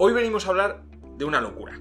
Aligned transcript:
Hoy 0.00 0.12
venimos 0.12 0.46
a 0.46 0.50
hablar 0.50 0.84
de 1.16 1.24
una 1.24 1.40
locura. 1.40 1.80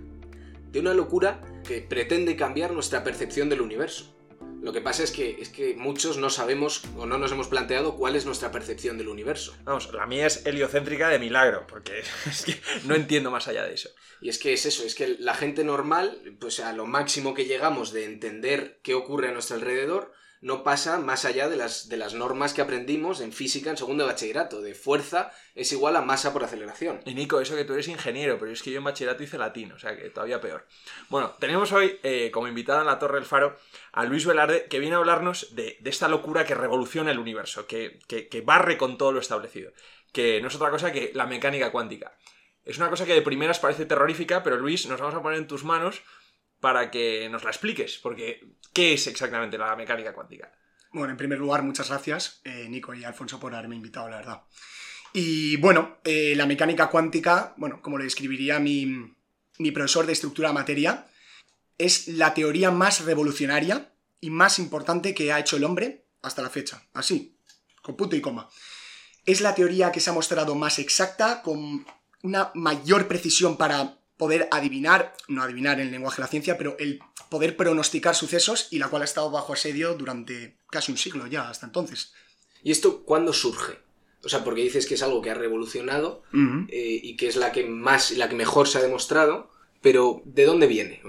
De 0.71 0.79
una 0.79 0.95
locura 0.95 1.39
que 1.63 1.81
pretende 1.81 2.35
cambiar 2.35 2.71
nuestra 2.71 3.03
percepción 3.03 3.47
del 3.47 3.61
universo. 3.61 4.17
Lo 4.59 4.73
que 4.73 4.81
pasa 4.81 5.03
es 5.03 5.11
que, 5.11 5.39
es 5.39 5.49
que 5.49 5.75
muchos 5.75 6.17
no 6.17 6.31
sabemos 6.31 6.81
o 6.97 7.05
no 7.05 7.19
nos 7.19 7.31
hemos 7.31 7.47
planteado 7.47 7.95
cuál 7.95 8.15
es 8.15 8.25
nuestra 8.25 8.51
percepción 8.51 8.97
del 8.97 9.09
universo. 9.09 9.55
Vamos, 9.65 9.93
la 9.93 10.07
mía 10.07 10.25
es 10.25 10.47
heliocéntrica 10.47 11.09
de 11.09 11.19
milagro, 11.19 11.67
porque 11.67 11.99
es 12.25 12.43
que 12.43 12.59
no 12.85 12.95
entiendo 12.95 13.29
más 13.29 13.47
allá 13.47 13.65
de 13.65 13.75
eso. 13.75 13.91
Y 14.19 14.29
es 14.29 14.39
que 14.39 14.51
es 14.51 14.65
eso, 14.65 14.83
es 14.83 14.95
que 14.95 15.15
la 15.19 15.35
gente 15.35 15.63
normal, 15.63 16.19
pues 16.39 16.59
a 16.59 16.73
lo 16.73 16.87
máximo 16.87 17.35
que 17.35 17.45
llegamos 17.45 17.93
de 17.93 18.05
entender 18.05 18.79
qué 18.81 18.95
ocurre 18.95 19.29
a 19.29 19.31
nuestro 19.31 19.57
alrededor, 19.57 20.11
no 20.41 20.63
pasa 20.63 20.99
más 20.99 21.25
allá 21.25 21.49
de 21.49 21.55
las, 21.55 21.89
de 21.89 21.97
las 21.97 22.13
normas 22.13 22.53
que 22.53 22.61
aprendimos 22.61 23.21
en 23.21 23.33
física 23.33 23.69
en 23.69 23.77
segundo 23.77 24.03
de 24.03 24.11
bachillerato, 24.11 24.61
de 24.61 24.75
fuerza 24.75 25.31
es 25.55 25.71
igual 25.71 25.95
a 25.95 26.01
masa 26.01 26.33
por 26.33 26.43
aceleración. 26.43 27.01
Y 27.05 27.13
Nico, 27.13 27.39
eso 27.39 27.55
que 27.55 27.65
tú 27.65 27.73
eres 27.73 27.87
ingeniero, 27.87 28.37
pero 28.39 28.51
es 28.51 28.61
que 28.61 28.71
yo 28.71 28.77
en 28.77 28.83
bachillerato 28.83 29.23
hice 29.23 29.37
latín, 29.37 29.71
o 29.71 29.79
sea 29.79 29.97
que 29.97 30.09
todavía 30.09 30.39
peor. 30.39 30.65
Bueno, 31.09 31.35
tenemos 31.39 31.71
hoy 31.71 31.99
eh, 32.03 32.29
como 32.31 32.47
invitado 32.47 32.81
en 32.81 32.87
la 32.87 32.99
Torre 32.99 33.15
del 33.15 33.25
Faro 33.25 33.57
a 33.91 34.05
Luis 34.05 34.25
Velarde, 34.25 34.65
que 34.65 34.79
viene 34.79 34.95
a 34.95 34.99
hablarnos 34.99 35.55
de, 35.55 35.79
esta 35.85 36.07
locura 36.07 36.45
que 36.45 36.55
revoluciona 36.55 37.11
el 37.11 37.19
universo, 37.19 37.65
que, 37.65 37.99
que 38.07 38.41
barre 38.41 38.77
con 38.77 38.97
todo 38.97 39.11
lo 39.11 39.19
establecido, 39.19 39.71
que 40.11 40.41
no 40.41 40.49
es 40.49 40.55
otra 40.55 40.69
cosa 40.69 40.91
que 40.91 41.11
la 41.13 41.25
mecánica 41.25 41.71
cuántica. 41.71 42.15
Es 42.67 42.77
una 42.77 42.89
cosa 42.89 43.05
que 43.05 43.13
de 43.13 43.21
primeras 43.21 43.59
parece 43.59 43.85
terrorífica, 43.85 44.43
pero 44.43 44.57
Luis, 44.57 44.87
nos 44.87 44.99
vamos 44.99 45.15
a 45.15 45.21
poner 45.21 45.39
en 45.39 45.47
tus 45.47 45.63
manos 45.63 46.01
para 46.59 46.89
que 46.89 47.29
nos 47.29 47.43
la 47.43 47.49
expliques, 47.49 47.99
porque 48.01 48.47
¿qué 48.73 48.93
es 48.93 49.07
exactamente 49.07 49.57
la 49.57 49.75
mecánica 49.75 50.13
cuántica? 50.13 50.51
Bueno, 50.91 51.11
en 51.11 51.17
primer 51.17 51.39
lugar, 51.39 51.63
muchas 51.63 51.89
gracias, 51.89 52.41
eh, 52.43 52.67
Nico 52.69 52.93
y 52.93 53.03
Alfonso, 53.03 53.39
por 53.39 53.53
haberme 53.53 53.75
invitado, 53.75 54.09
la 54.09 54.17
verdad. 54.17 54.43
Y 55.13 55.57
bueno, 55.57 55.97
eh, 56.03 56.33
la 56.35 56.45
mecánica 56.45 56.89
cuántica, 56.89 57.53
bueno, 57.57 57.81
como 57.81 57.97
le 57.97 58.05
describiría 58.05 58.59
mi, 58.59 59.15
mi 59.59 59.71
profesor 59.71 60.05
de 60.05 60.13
estructura 60.13 60.53
materia, 60.53 61.07
es 61.77 62.07
la 62.07 62.33
teoría 62.33 62.71
más 62.71 63.05
revolucionaria 63.05 63.93
y 64.19 64.29
más 64.29 64.59
importante 64.59 65.13
que 65.13 65.31
ha 65.31 65.39
hecho 65.39 65.57
el 65.57 65.63
hombre 65.63 66.05
hasta 66.21 66.41
la 66.41 66.49
fecha. 66.49 66.83
Así, 66.93 67.37
con 67.81 67.95
punto 67.95 68.15
y 68.15 68.21
coma. 68.21 68.49
Es 69.25 69.41
la 69.41 69.53
teoría 69.55 69.91
que 69.91 69.99
se 69.99 70.09
ha 70.09 70.13
mostrado 70.13 70.55
más 70.55 70.79
exacta, 70.79 71.41
con 71.41 71.85
una 72.23 72.51
mayor 72.55 73.07
precisión 73.07 73.57
para 73.57 73.99
poder 74.17 74.47
adivinar, 74.51 75.13
no 75.27 75.43
adivinar 75.43 75.79
en 75.79 75.87
el 75.87 75.91
lenguaje 75.91 76.17
de 76.17 76.23
la 76.23 76.27
ciencia, 76.27 76.57
pero 76.57 76.75
el 76.79 76.99
poder 77.29 77.55
pronosticar 77.55 78.15
sucesos 78.15 78.67
y 78.71 78.79
la 78.79 78.89
cual 78.89 79.03
ha 79.03 79.05
estado 79.05 79.29
bajo 79.31 79.53
asedio 79.53 79.93
durante 79.93 80.57
casi 80.69 80.91
un 80.91 80.97
siglo 80.97 81.27
ya, 81.27 81.49
hasta 81.49 81.65
entonces. 81.65 82.13
¿Y 82.63 82.71
esto 82.71 83.03
cuándo 83.03 83.33
surge? 83.33 83.79
O 84.23 84.29
sea, 84.29 84.43
porque 84.43 84.63
dices 84.63 84.87
que 84.87 84.95
es 84.95 85.03
algo 85.03 85.21
que 85.21 85.29
ha 85.29 85.35
revolucionado 85.35 86.23
eh, 86.33 86.99
y 87.01 87.15
que 87.15 87.27
es 87.27 87.35
la 87.35 87.51
que 87.51 87.65
más, 87.65 88.11
la 88.11 88.27
que 88.27 88.35
mejor 88.35 88.67
se 88.67 88.79
ha 88.79 88.81
demostrado, 88.81 89.51
pero 89.81 90.21
¿de 90.25 90.45
dónde 90.45 90.67
viene? 90.67 91.01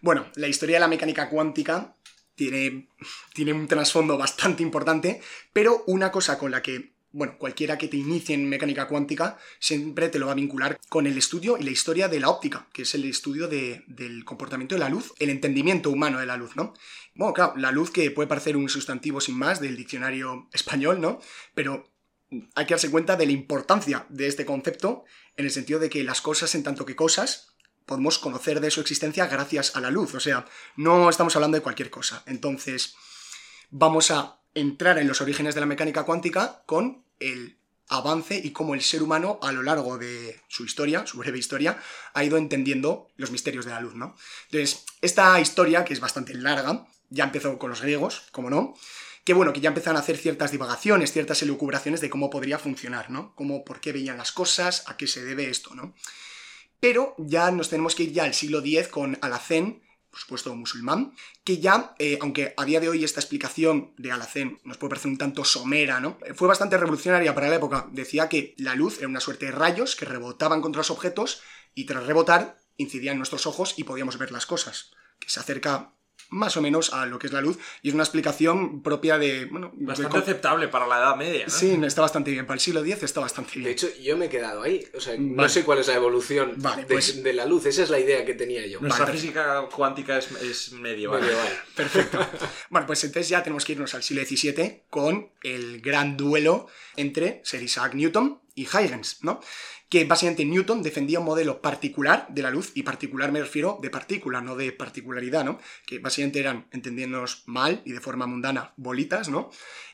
Bueno, 0.00 0.26
la 0.34 0.48
historia 0.48 0.76
de 0.76 0.80
la 0.80 0.88
mecánica 0.88 1.28
cuántica 1.28 1.94
tiene, 2.34 2.88
tiene 3.34 3.52
un 3.52 3.68
trasfondo 3.68 4.16
bastante 4.16 4.62
importante, 4.62 5.20
pero 5.52 5.84
una 5.86 6.10
cosa 6.10 6.38
con 6.38 6.50
la 6.50 6.62
que 6.62 6.94
bueno, 7.12 7.36
cualquiera 7.38 7.76
que 7.76 7.88
te 7.88 7.96
inicie 7.96 8.34
en 8.34 8.48
mecánica 8.48 8.86
cuántica 8.86 9.38
siempre 9.58 10.08
te 10.08 10.18
lo 10.18 10.26
va 10.26 10.32
a 10.32 10.36
vincular 10.36 10.78
con 10.88 11.06
el 11.06 11.18
estudio 11.18 11.58
y 11.58 11.64
la 11.64 11.70
historia 11.70 12.08
de 12.08 12.20
la 12.20 12.28
óptica, 12.28 12.68
que 12.72 12.82
es 12.82 12.94
el 12.94 13.04
estudio 13.04 13.48
del 13.48 14.24
comportamiento 14.24 14.74
de 14.74 14.80
la 14.80 14.88
luz, 14.88 15.12
el 15.18 15.30
entendimiento 15.30 15.90
humano 15.90 16.18
de 16.18 16.26
la 16.26 16.36
luz, 16.36 16.54
¿no? 16.54 16.74
Bueno, 17.14 17.34
claro, 17.34 17.54
la 17.56 17.72
luz 17.72 17.90
que 17.90 18.10
puede 18.10 18.28
parecer 18.28 18.56
un 18.56 18.68
sustantivo 18.68 19.20
sin 19.20 19.36
más 19.36 19.60
del 19.60 19.76
diccionario 19.76 20.48
español, 20.52 21.00
¿no? 21.00 21.20
Pero 21.54 21.90
hay 22.54 22.66
que 22.66 22.74
darse 22.74 22.90
cuenta 22.90 23.16
de 23.16 23.26
la 23.26 23.32
importancia 23.32 24.06
de 24.08 24.28
este 24.28 24.46
concepto 24.46 25.04
en 25.36 25.46
el 25.46 25.50
sentido 25.50 25.80
de 25.80 25.90
que 25.90 26.04
las 26.04 26.20
cosas 26.20 26.54
en 26.54 26.62
tanto 26.62 26.86
que 26.86 26.94
cosas 26.94 27.54
podemos 27.86 28.18
conocer 28.18 28.60
de 28.60 28.70
su 28.70 28.80
existencia 28.80 29.26
gracias 29.26 29.74
a 29.74 29.80
la 29.80 29.90
luz, 29.90 30.14
o 30.14 30.20
sea, 30.20 30.46
no 30.76 31.10
estamos 31.10 31.34
hablando 31.34 31.56
de 31.56 31.62
cualquier 31.62 31.90
cosa. 31.90 32.22
Entonces, 32.26 32.94
vamos 33.70 34.12
a 34.12 34.39
entrar 34.54 34.98
en 34.98 35.08
los 35.08 35.20
orígenes 35.20 35.54
de 35.54 35.60
la 35.60 35.66
mecánica 35.66 36.04
cuántica 36.04 36.62
con 36.66 37.04
el 37.18 37.56
avance 37.88 38.40
y 38.42 38.52
cómo 38.52 38.74
el 38.74 38.82
ser 38.82 39.02
humano 39.02 39.38
a 39.42 39.52
lo 39.52 39.62
largo 39.62 39.98
de 39.98 40.40
su 40.48 40.64
historia, 40.64 41.06
su 41.06 41.18
breve 41.18 41.38
historia, 41.38 41.78
ha 42.14 42.24
ido 42.24 42.36
entendiendo 42.36 43.08
los 43.16 43.32
misterios 43.32 43.64
de 43.64 43.72
la 43.72 43.80
luz, 43.80 43.94
¿no? 43.94 44.16
Entonces, 44.50 44.84
esta 45.00 45.38
historia, 45.40 45.84
que 45.84 45.92
es 45.92 46.00
bastante 46.00 46.32
larga, 46.34 46.86
ya 47.10 47.24
empezó 47.24 47.58
con 47.58 47.70
los 47.70 47.82
griegos, 47.82 48.28
como 48.30 48.48
no, 48.48 48.74
que 49.24 49.34
bueno, 49.34 49.52
que 49.52 49.60
ya 49.60 49.68
empezaron 49.68 49.96
a 49.96 50.00
hacer 50.00 50.16
ciertas 50.16 50.52
divagaciones, 50.52 51.12
ciertas 51.12 51.42
elucubraciones 51.42 52.00
de 52.00 52.10
cómo 52.10 52.30
podría 52.30 52.58
funcionar, 52.58 53.10
¿no? 53.10 53.34
Cómo, 53.34 53.64
por 53.64 53.80
qué 53.80 53.92
veían 53.92 54.18
las 54.18 54.32
cosas, 54.32 54.84
a 54.86 54.96
qué 54.96 55.06
se 55.06 55.24
debe 55.24 55.50
esto, 55.50 55.74
¿no? 55.74 55.94
Pero 56.78 57.14
ya 57.18 57.50
nos 57.50 57.68
tenemos 57.68 57.94
que 57.94 58.04
ir 58.04 58.12
ya 58.12 58.24
al 58.24 58.34
siglo 58.34 58.60
X 58.60 58.88
con 58.88 59.18
Alacén, 59.20 59.82
por 60.10 60.20
supuesto 60.20 60.54
musulmán, 60.54 61.14
que 61.44 61.58
ya, 61.58 61.94
eh, 61.98 62.18
aunque 62.20 62.54
a 62.56 62.64
día 62.64 62.80
de 62.80 62.88
hoy 62.88 63.04
esta 63.04 63.20
explicación 63.20 63.94
de 63.96 64.10
Alacén 64.10 64.58
nos 64.64 64.76
puede 64.76 64.90
parecer 64.90 65.10
un 65.10 65.18
tanto 65.18 65.44
somera, 65.44 66.00
¿no? 66.00 66.18
Fue 66.34 66.48
bastante 66.48 66.76
revolucionaria 66.76 67.34
para 67.34 67.48
la 67.48 67.56
época. 67.56 67.88
Decía 67.92 68.28
que 68.28 68.54
la 68.58 68.74
luz 68.74 68.98
era 68.98 69.08
una 69.08 69.20
suerte 69.20 69.46
de 69.46 69.52
rayos 69.52 69.96
que 69.96 70.04
rebotaban 70.04 70.60
contra 70.60 70.80
los 70.80 70.90
objetos 70.90 71.42
y 71.74 71.84
tras 71.84 72.06
rebotar 72.06 72.58
incidían 72.76 73.12
en 73.12 73.18
nuestros 73.18 73.46
ojos 73.46 73.74
y 73.76 73.84
podíamos 73.84 74.18
ver 74.18 74.32
las 74.32 74.46
cosas, 74.46 74.90
que 75.18 75.28
se 75.28 75.38
acerca 75.38 75.94
más 76.30 76.56
o 76.56 76.62
menos 76.62 76.92
a 76.92 77.06
lo 77.06 77.18
que 77.18 77.26
es 77.26 77.32
la 77.32 77.40
luz 77.40 77.58
y 77.82 77.88
es 77.88 77.94
una 77.94 78.04
explicación 78.04 78.82
propia 78.82 79.18
de... 79.18 79.46
Bueno, 79.46 79.72
bastante 79.74 80.18
aceptable 80.18 80.68
para 80.68 80.86
la 80.86 80.98
Edad 80.98 81.16
Media. 81.16 81.46
¿no? 81.46 81.52
Sí, 81.52 81.78
está 81.84 82.02
bastante 82.02 82.30
bien. 82.30 82.46
Para 82.46 82.54
el 82.54 82.60
siglo 82.60 82.84
X 82.84 83.02
está 83.02 83.20
bastante 83.20 83.52
bien. 83.54 83.64
De 83.64 83.70
hecho, 83.72 83.88
yo 84.00 84.16
me 84.16 84.26
he 84.26 84.28
quedado 84.28 84.62
ahí. 84.62 84.84
O 84.94 85.00
sea, 85.00 85.14
no 85.18 85.48
sé 85.48 85.64
cuál 85.64 85.78
es 85.78 85.88
la 85.88 85.94
evolución 85.94 86.56
pues 86.88 87.22
de, 87.22 87.32
la 87.32 87.46
luz. 87.46 87.66
Esa 87.66 87.82
es 87.82 87.90
la 87.90 87.98
idea 87.98 88.24
que 88.24 88.34
tenía 88.34 88.66
yo. 88.66 88.80
Nuestra 88.80 89.06
física 89.06 89.68
cuántica 89.74 90.18
es, 90.18 90.30
es 90.42 90.72
medieval. 90.72 91.20
Perfecto. 91.74 92.18
bueno, 92.70 92.86
pues 92.86 93.02
entonces 93.04 93.28
ya 93.28 93.42
tenemos 93.42 93.64
que 93.64 93.72
irnos 93.72 93.94
al 93.94 94.02
siglo 94.02 94.24
XVII 94.24 94.84
con 94.88 95.30
el 95.42 95.80
gran 95.80 96.16
duelo 96.16 96.68
entre 96.96 97.40
Sir 97.44 97.62
Isaac 97.62 97.94
Newton 97.94 98.40
y 98.54 98.66
Huygens, 98.66 99.18
¿no? 99.22 99.40
Que 99.90 100.04
básicamente 100.04 100.44
Newton 100.44 100.82
defendía 100.82 101.18
un 101.18 101.26
modelo 101.26 101.60
particular 101.60 102.26
de 102.30 102.42
la 102.42 102.50
luz, 102.50 102.70
y 102.74 102.84
particular 102.84 103.32
me 103.32 103.40
refiero 103.40 103.78
de 103.82 103.90
partícula, 103.90 104.40
no 104.40 104.54
de 104.54 104.72
particularidad, 104.72 105.44
¿no? 105.44 105.58
Que 105.84 105.98
básicamente 105.98 106.38
eran, 106.38 106.68
entendiéndonos 106.70 107.42
mal 107.46 107.82
y 107.84 107.92
de 107.92 108.00
forma 108.00 108.26
mundana, 108.26 108.72
bolitas, 108.76 109.28
¿no? 109.28 109.50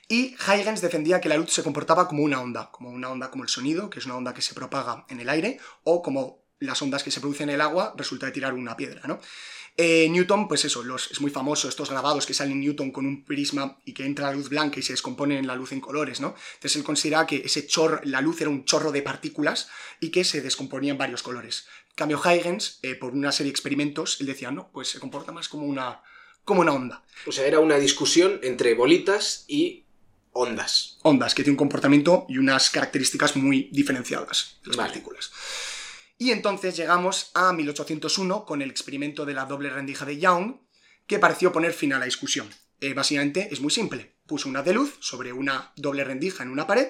Y 0.07 0.37
Huygens 0.47 0.83
defendía 0.83 1.21
que 1.21 1.31
la 1.31 1.39
luz 1.39 1.51
se 1.53 1.63
comportaba 1.63 2.07
como 2.07 2.23
una 2.23 2.41
onda, 2.41 2.71
como 2.71 2.91
una 2.91 3.11
onda 3.11 3.31
como 3.31 3.43
el 3.43 3.49
sonido, 3.49 3.89
que 3.89 3.99
es 3.99 4.07
una 4.07 4.17
onda 4.17 4.35
que 4.35 4.43
se 4.43 4.55
propaga 4.55 5.07
en 5.09 5.19
el 5.19 5.31
aire, 5.31 5.59
o 5.83 6.03
como 6.03 6.46
las 6.61 6.81
ondas 6.83 7.03
que 7.03 7.11
se 7.11 7.21
producen 7.21 7.49
en 7.49 7.57
el 7.57 7.61
agua 7.61 7.95
resulta 7.97 8.27
de 8.27 8.33
tirar 8.33 8.55
una 8.55 8.77
piedra, 8.77 9.03
¿no? 9.07 9.21
Eh, 9.79 10.09
Newton, 10.09 10.49
pues 10.49 10.65
eso, 10.65 10.83
los, 10.83 11.11
es 11.11 11.21
muy 11.21 11.31
famoso 11.31 11.69
estos 11.69 11.91
grabados 11.91 12.25
que 12.25 12.33
salen 12.33 12.61
Newton 12.61 12.91
con 12.91 13.05
un 13.05 13.25
prisma 13.25 13.79
y 13.85 13.93
que 13.93 14.07
entra 14.07 14.29
la 14.29 14.33
luz 14.33 14.49
blanca 14.49 14.81
y 14.81 14.83
se 14.83 14.95
descompone 14.95 15.39
en 15.39 15.47
la 15.47 15.55
luz 15.55 15.73
en 15.73 15.81
colores, 15.81 16.19
¿no? 16.21 16.35
Entonces 16.55 16.77
él 16.77 16.85
considera 16.85 17.27
que 17.27 17.43
ese 17.45 17.67
chorro, 17.67 18.01
la 18.05 18.23
luz 18.23 18.41
era 18.41 18.49
un 18.49 18.65
chorro 18.65 18.91
de 18.91 19.03
partículas 19.03 19.69
y 20.01 20.09
que 20.11 20.25
se 20.25 20.41
descomponía 20.41 20.93
en 20.93 20.99
varios 20.99 21.23
colores. 21.23 21.67
cambio 21.95 22.19
Huygens, 22.19 22.79
eh, 22.83 22.95
por 22.95 23.13
una 23.13 23.33
serie 23.33 23.51
de 23.51 23.55
experimentos, 23.55 24.19
él 24.21 24.27
decía, 24.27 24.51
no, 24.51 24.71
pues 24.73 24.89
se 24.89 24.99
comporta 24.99 25.31
más 25.31 25.49
como 25.49 25.67
una, 25.67 26.01
como 26.45 26.63
una 26.63 26.73
onda. 26.73 27.03
O 27.27 27.33
sea, 27.33 27.47
era 27.47 27.61
una 27.61 27.77
discusión 27.77 28.41
entre 28.43 28.73
bolitas 28.73 29.45
y 29.47 29.85
ondas. 30.33 30.97
Ondas, 31.03 31.35
que 31.35 31.43
tiene 31.43 31.53
un 31.53 31.59
comportamiento 31.59 32.25
y 32.31 32.39
unas 32.39 32.71
características 32.71 33.37
muy 33.37 33.69
diferenciadas, 33.73 34.57
las 34.65 34.77
partículas. 34.77 35.33
Y 36.19 36.31
entonces 36.31 36.77
llegamos 36.77 37.31
a 37.35 37.53
1801 37.53 38.47
con 38.47 38.63
el 38.63 38.71
experimento 38.71 39.27
de 39.27 39.35
la 39.35 39.45
doble 39.45 39.71
rendija 39.71 40.07
de 40.07 40.19
Young, 40.19 40.57
que 41.07 41.19
pareció 41.19 41.53
poner 41.53 41.73
fin 41.73 41.93
a 41.93 41.99
la 41.99 42.07
discusión. 42.07 42.49
Eh, 42.81 42.95
básicamente 42.95 43.49
es 43.51 43.61
muy 43.61 43.71
simple. 43.71 44.17
Puso 44.27 44.49
una 44.49 44.63
de 44.63 44.73
luz 44.73 44.97
sobre 45.01 45.33
una 45.33 45.73
doble 45.77 46.05
rendija 46.05 46.43
en 46.43 46.51
una 46.51 46.67
pared 46.67 46.89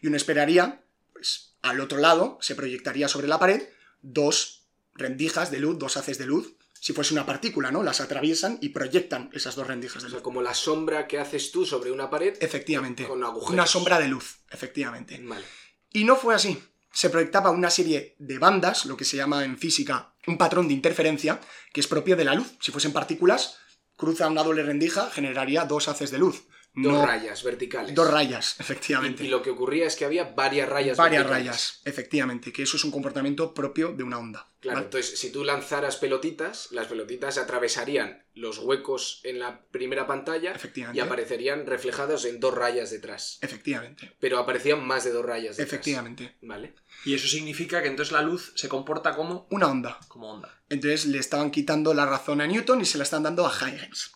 y 0.00 0.08
uno 0.08 0.16
esperaría, 0.16 0.84
pues 1.12 1.56
al 1.62 1.80
otro 1.80 1.98
lado 1.98 2.38
se 2.40 2.54
proyectaría 2.54 3.08
sobre 3.08 3.28
la 3.28 3.38
pared 3.38 3.62
dos 4.02 4.68
rendijas 4.94 5.50
de 5.50 5.58
luz, 5.58 5.78
dos 5.78 5.96
haces 5.96 6.18
de 6.18 6.26
luz, 6.26 6.54
si 6.78 6.92
fuese 6.92 7.14
una 7.14 7.26
partícula, 7.26 7.70
¿no? 7.70 7.82
Las 7.82 8.00
atraviesan 8.00 8.58
y 8.60 8.68
proyectan 8.68 9.30
esas 9.32 9.56
dos 9.56 9.66
rendijas 9.66 10.02
de 10.02 10.08
luz. 10.08 10.14
O 10.14 10.18
sea, 10.18 10.22
como 10.22 10.42
la 10.42 10.54
sombra 10.54 11.08
que 11.08 11.18
haces 11.18 11.50
tú 11.50 11.66
sobre 11.66 11.90
una 11.90 12.10
pared. 12.10 12.36
Efectivamente. 12.40 13.04
Con 13.04 13.24
agujeros. 13.24 13.54
Una 13.54 13.66
sombra 13.66 13.98
de 13.98 14.08
luz, 14.08 14.36
efectivamente. 14.50 15.18
Vale. 15.22 15.44
Y 15.92 16.04
no 16.04 16.16
fue 16.16 16.34
así 16.34 16.62
se 16.96 17.10
proyectaba 17.10 17.50
una 17.50 17.68
serie 17.68 18.16
de 18.18 18.38
bandas, 18.38 18.86
lo 18.86 18.96
que 18.96 19.04
se 19.04 19.18
llama 19.18 19.44
en 19.44 19.58
física 19.58 20.14
un 20.26 20.38
patrón 20.38 20.66
de 20.66 20.72
interferencia, 20.72 21.40
que 21.74 21.80
es 21.80 21.86
propio 21.86 22.16
de 22.16 22.24
la 22.24 22.32
luz. 22.32 22.54
Si 22.58 22.72
fuesen 22.72 22.94
partículas, 22.94 23.58
cruza 23.96 24.28
una 24.28 24.42
doble 24.42 24.62
rendija, 24.62 25.10
generaría 25.10 25.66
dos 25.66 25.88
haces 25.88 26.10
de 26.10 26.16
luz. 26.16 26.44
Dos 26.78 26.92
no- 26.92 27.06
rayas 27.06 27.42
verticales. 27.42 27.94
Dos 27.94 28.10
rayas, 28.10 28.56
efectivamente. 28.60 29.24
y 29.24 29.28
lo 29.28 29.40
que 29.42 29.48
ocurría 29.50 29.86
es 29.86 29.96
que 29.96 30.04
había 30.04 30.24
varias 30.24 30.68
rayas 30.68 30.98
Varias 30.98 31.22
verticales. 31.24 31.46
rayas, 31.48 31.80
efectivamente, 31.86 32.52
que 32.52 32.62
eso 32.64 32.76
es 32.76 32.84
un 32.84 32.90
comportamiento 32.90 33.54
propio 33.54 33.92
de 33.92 34.02
una 34.02 34.18
onda. 34.18 34.46
Claro, 34.60 34.76
¿vale? 34.78 34.86
entonces 34.86 35.18
si 35.18 35.30
tú 35.30 35.42
lanzaras 35.44 35.96
pelotitas, 35.96 36.72
las 36.72 36.86
pelotitas 36.88 37.38
atravesarían 37.38 38.24
los 38.34 38.58
huecos 38.58 39.20
en 39.24 39.38
la 39.38 39.62
primera 39.70 40.06
pantalla 40.06 40.52
Efectivamente. 40.52 40.98
y 40.98 41.00
aparecerían 41.00 41.64
reflejadas 41.66 42.24
en 42.26 42.40
dos 42.40 42.52
rayas 42.54 42.90
detrás. 42.90 43.38
Efectivamente, 43.40 44.12
Pero 44.20 44.38
aparecían 44.38 44.84
más 44.86 45.04
de 45.04 45.12
dos 45.12 45.24
rayas 45.24 45.56
detrás. 45.56 45.72
efectivamente. 45.72 46.36
Vale. 46.42 46.74
Y 47.06 47.14
eso 47.14 47.26
significa 47.28 47.80
que 47.82 47.88
entonces 47.88 48.12
la 48.12 48.22
luz 48.22 48.52
se 48.56 48.68
comporta 48.68 49.14
como, 49.16 49.46
Una 49.50 49.68
onda. 49.68 49.98
como 50.08 50.30
onda. 50.30 50.60
Entonces 50.68 51.06
le 51.06 51.18
estaban 51.18 51.50
quitando 51.50 51.94
la 51.94 52.04
razón 52.04 52.40
a 52.42 52.46
Newton 52.46 52.80
y 52.80 52.84
se 52.84 52.98
la 52.98 53.04
están 53.04 53.22
dando 53.22 53.46
a 53.46 53.50
Huygens. 53.50 54.12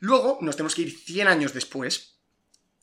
Luego 0.00 0.38
nos 0.40 0.56
tenemos 0.56 0.74
que 0.74 0.82
ir 0.82 0.98
100 0.98 1.28
años 1.28 1.52
después. 1.52 2.18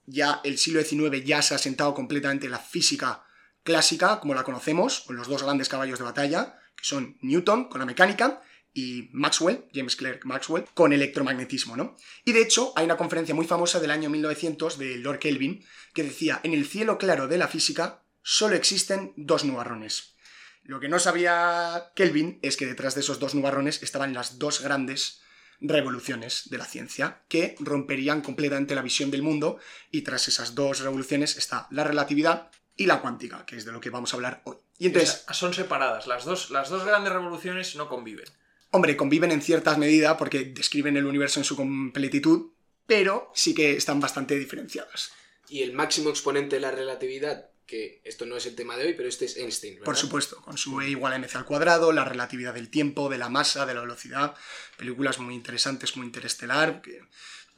Ya 0.06 0.42
el 0.44 0.58
siglo 0.58 0.84
XIX 0.84 1.24
ya 1.24 1.42
se 1.42 1.54
ha 1.54 1.58
asentado 1.58 1.94
completamente 1.94 2.50
la 2.50 2.60
física 2.60 3.24
clásica, 3.63 4.19
como 4.19 4.34
la 4.34 4.44
conocemos, 4.44 5.02
con 5.02 5.16
los 5.16 5.28
dos 5.28 5.44
grandes 5.44 5.69
caballos 5.69 6.00
de 6.00 6.06
batalla, 6.06 6.60
que 6.75 6.84
son 6.84 7.18
Newton 7.22 7.69
con 7.69 7.80
la 7.80 7.86
mecánica 7.86 8.42
y 8.74 9.10
Maxwell, 9.12 9.66
James 9.74 9.96
Clerk 9.96 10.25
Maxwell, 10.25 10.66
con 10.74 10.94
electromagnetismo, 10.94 11.75
¿no? 11.75 11.98
Y 12.24 12.31
de 12.31 12.42
hecho 12.42 12.74
hay 12.75 12.86
una 12.86 12.98
conferencia 12.98 13.36
muy 13.36 13.46
famosa 13.46 13.80
del 13.80 13.92
año 13.92 14.10
1900 14.10 14.78
de 14.78 14.98
Lord 14.98 15.19
Kelvin 15.19 15.63
que 15.94 16.04
decía, 16.04 16.40
en 16.44 16.54
el 16.54 16.66
cielo 16.66 16.98
claro 16.98 17.28
de 17.28 17.38
la 17.38 17.48
física 17.48 18.04
solo 18.24 18.56
existen 18.56 19.13
dos 19.18 19.44
nubarrones. 19.44 20.16
Lo 20.63 20.80
que 20.80 20.90
no 20.90 21.00
sabía 21.00 21.92
Kelvin 21.96 22.40
es 22.42 22.56
que 22.56 22.66
detrás 22.66 22.96
de 22.96 23.02
esos 23.02 23.19
dos 23.19 23.36
nubarrones 23.36 23.84
estaban 23.84 24.13
las 24.13 24.40
dos 24.40 24.62
grandes 24.62 25.22
revoluciones 25.62 26.50
de 26.50 26.58
la 26.58 26.66
ciencia 26.66 27.22
que 27.28 27.56
romperían 27.60 28.22
completamente 28.22 28.75
la 28.75 28.81
visión 28.81 29.12
del 29.12 29.22
mundo 29.22 29.60
y 29.92 30.02
tras 30.02 30.28
esas 30.28 30.56
dos 30.56 30.80
revoluciones 30.80 31.38
está 31.38 31.68
la 31.72 31.84
relatividad 31.84 32.50
y 32.75 32.88
la 32.88 33.00
cuántica, 33.02 33.46
que 33.46 33.58
es 33.58 33.66
de 33.66 33.72
lo 33.72 33.80
que 33.80 33.90
vamos 33.92 34.13
a 34.13 34.18
hablar 34.18 34.42
hoy. 34.46 34.58
Y 34.80 34.88
entonces, 34.88 35.22
O 35.22 35.25
sea, 35.25 35.34
son 35.36 35.54
separadas. 35.54 36.08
Las 36.08 36.25
dos, 36.25 36.50
las 36.50 36.69
dos 36.69 36.84
grandes 36.84 37.13
revoluciones 37.13 37.75
no 37.75 37.88
conviven. 37.88 38.25
hombre, 38.72 38.98
conviven 38.98 39.31
en 39.31 39.42
ciertas 39.42 39.78
medidas 39.78 40.16
porque 40.18 40.46
describen 40.46 40.98
el 40.98 41.06
universo 41.06 41.40
en 41.40 41.44
su 41.44 41.56
completitud, 41.56 42.52
pero 42.88 43.31
sí 43.36 43.54
que 43.54 43.78
están 43.78 44.00
bastante 44.00 44.40
diferenciadas. 44.40 45.12
Y 45.48 45.62
el 45.62 45.74
máximo 45.74 46.10
exponente 46.10 46.56
de 46.56 46.62
la 46.62 46.72
relatividad, 46.72 47.50
que 47.71 48.01
esto 48.03 48.25
no 48.25 48.35
es 48.35 48.45
el 48.45 48.53
tema 48.53 48.75
de 48.75 48.85
hoy, 48.85 48.94
pero 48.95 49.07
este 49.07 49.23
es 49.23 49.38
Einstein, 49.38 49.75
¿verdad? 49.75 49.85
Por 49.85 49.95
supuesto, 49.95 50.41
con 50.41 50.57
su 50.57 50.81
E 50.81 50.89
igual 50.89 51.13
a 51.13 51.19
mc 51.19 51.33
al 51.38 51.45
cuadrado, 51.45 51.94
la 51.94 52.03
relatividad 52.03 52.53
del 52.53 52.69
tiempo, 52.69 53.07
de 53.07 53.18
la 53.18 53.29
masa, 53.29 53.65
de 53.65 53.73
la 53.73 53.79
velocidad, 53.79 54.35
películas 54.75 55.19
muy 55.19 55.33
interesantes 55.35 55.94
como 55.94 56.03
Interestelar, 56.03 56.81
que 56.81 57.01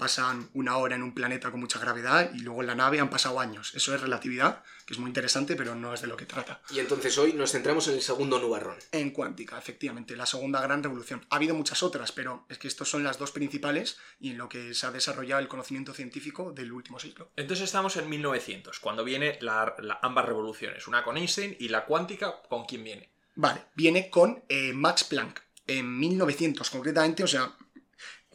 pasan 0.03 0.49
una 0.53 0.75
hora 0.75 0.97
en 0.97 1.01
un 1.03 1.13
planeta 1.13 1.49
con 1.49 1.61
mucha 1.61 1.79
gravedad 1.79 2.29
y 2.33 2.39
luego 2.39 2.59
en 2.59 2.67
la 2.67 2.75
nave 2.75 2.99
han 2.99 3.09
pasado 3.09 3.39
años. 3.39 3.73
Eso 3.73 3.95
es 3.95 4.01
relatividad, 4.01 4.61
que 4.85 4.93
es 4.93 4.99
muy 4.99 5.07
interesante, 5.09 5.55
pero 5.55 5.75
no 5.75 5.93
es 5.93 6.01
de 6.01 6.07
lo 6.07 6.17
que 6.17 6.25
trata. 6.25 6.61
Y 6.71 6.79
entonces 6.79 7.17
hoy 7.17 7.31
nos 7.31 7.53
centramos 7.53 7.87
en 7.87 7.93
el 7.95 8.01
segundo 8.01 8.37
nubarrón. 8.37 8.75
En 8.91 9.11
cuántica, 9.11 9.57
efectivamente, 9.57 10.17
la 10.17 10.25
segunda 10.25 10.59
gran 10.59 10.83
revolución. 10.83 11.25
Ha 11.29 11.37
habido 11.37 11.55
muchas 11.55 11.83
otras, 11.83 12.11
pero 12.11 12.45
es 12.49 12.57
que 12.57 12.67
estas 12.67 12.89
son 12.89 13.05
las 13.05 13.17
dos 13.17 13.31
principales 13.31 13.97
y 14.19 14.31
en 14.31 14.37
lo 14.39 14.49
que 14.49 14.73
se 14.73 14.85
ha 14.85 14.91
desarrollado 14.91 15.39
el 15.41 15.47
conocimiento 15.47 15.93
científico 15.93 16.51
del 16.51 16.73
último 16.73 16.99
siglo. 16.99 17.31
Entonces 17.37 17.63
estamos 17.63 17.95
en 17.95 18.09
1900, 18.09 18.81
cuando 18.81 19.05
viene 19.05 19.37
la, 19.39 19.73
la- 19.79 19.99
ambas 20.01 20.25
revoluciones. 20.25 20.85
Una 20.89 21.01
con 21.05 21.15
Einstein 21.15 21.55
y 21.61 21.69
la 21.69 21.85
cuántica, 21.85 22.41
¿con 22.49 22.65
quién 22.65 22.83
viene? 22.83 23.09
Vale, 23.35 23.61
viene 23.73 24.09
con 24.09 24.43
eh, 24.49 24.73
Max 24.73 25.05
Planck, 25.05 25.39
en 25.65 25.97
1900 25.97 26.69
concretamente, 26.69 27.23
o 27.23 27.27
sea, 27.27 27.53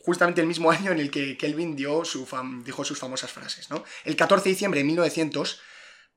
justamente 0.05 0.41
el 0.41 0.47
mismo 0.47 0.71
año 0.73 0.93
en 0.93 0.99
el 0.99 1.11
que 1.11 1.37
Kelvin 1.37 1.77
dio 1.77 2.03
dijo 2.65 2.85
sus 2.85 2.99
famosas 2.99 3.33
frases. 3.33 3.71
¿no? 3.71 3.85
El 4.05 4.17
14 4.17 4.45
de 4.45 4.51
diciembre 4.51 4.81
de 4.81 4.85
1900, 4.85 5.61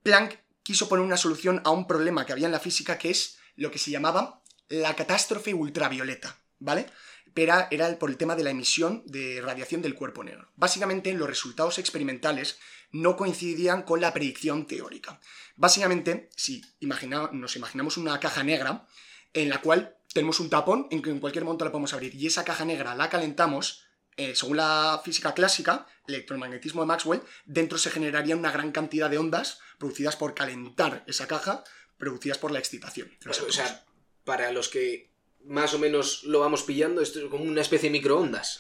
Planck 0.03 0.39
quiso 0.63 0.87
poner 0.87 1.05
una 1.05 1.17
solución 1.17 1.61
a 1.63 1.71
un 1.71 1.87
problema 1.87 2.25
que 2.25 2.33
había 2.33 2.45
en 2.45 2.51
la 2.51 2.59
física 2.59 2.97
que 2.97 3.09
es 3.09 3.37
lo 3.55 3.71
que 3.71 3.79
se 3.79 3.91
llamaba 3.91 4.41
la 4.69 4.95
catástrofe 4.95 5.53
ultravioleta, 5.53 6.37
¿vale? 6.59 6.87
Pero 7.33 7.53
era, 7.71 7.99
por 7.99 8.09
el 8.09 8.17
tema 8.17 8.35
de 8.35 8.43
la 8.43 8.49
emisión 8.49 9.03
de 9.05 9.41
radiación 9.41 9.81
del 9.81 9.95
cuerpo 9.95 10.23
negro. 10.23 10.51
Básicamente, 10.55 11.13
los 11.13 11.27
resultados 11.27 11.77
experimentales 11.77 12.57
no 12.91 13.15
coincidían 13.15 13.83
con 13.83 14.01
la 14.01 14.13
predicción 14.13 14.65
teórica. 14.65 15.19
Básicamente, 15.55 16.29
si 16.35 16.61
nos 16.81 17.55
imaginamos 17.55 17.97
una 17.97 18.19
caja 18.19 18.43
negra 18.43 18.85
en 19.33 19.49
la 19.49 19.61
cual 19.61 19.97
tenemos 20.13 20.39
un 20.39 20.49
tapón 20.49 20.87
en 20.91 21.01
que 21.01 21.09
en 21.09 21.19
cualquier 21.19 21.45
momento 21.45 21.65
la 21.65 21.71
podemos 21.71 21.93
abrir 21.93 22.15
y 22.15 22.27
esa 22.27 22.43
caja 22.43 22.65
negra 22.65 22.95
la 22.95 23.09
calentamos, 23.09 23.85
eh, 24.17 24.35
según 24.35 24.57
la 24.57 25.01
física 25.03 25.33
clásica, 25.33 25.87
electromagnetismo 26.07 26.81
de 26.81 26.87
Maxwell, 26.87 27.21
dentro 27.45 27.77
se 27.77 27.91
generaría 27.91 28.35
una 28.35 28.51
gran 28.51 28.71
cantidad 28.71 29.09
de 29.09 29.17
ondas 29.17 29.59
producidas 29.79 30.15
por 30.15 30.33
calentar 30.33 31.03
esa 31.07 31.27
caja, 31.27 31.63
producidas 31.97 32.37
por 32.37 32.51
la 32.51 32.59
excitación. 32.59 33.11
O 33.27 33.51
sea, 33.51 33.85
para 34.23 34.51
los 34.51 34.69
que 34.69 35.11
más 35.43 35.73
o 35.73 35.79
menos 35.79 36.23
lo 36.23 36.39
vamos 36.39 36.63
pillando, 36.63 37.01
esto 37.01 37.19
es 37.19 37.25
como 37.25 37.43
una 37.43 37.61
especie 37.61 37.89
de 37.89 37.93
microondas. 37.93 38.59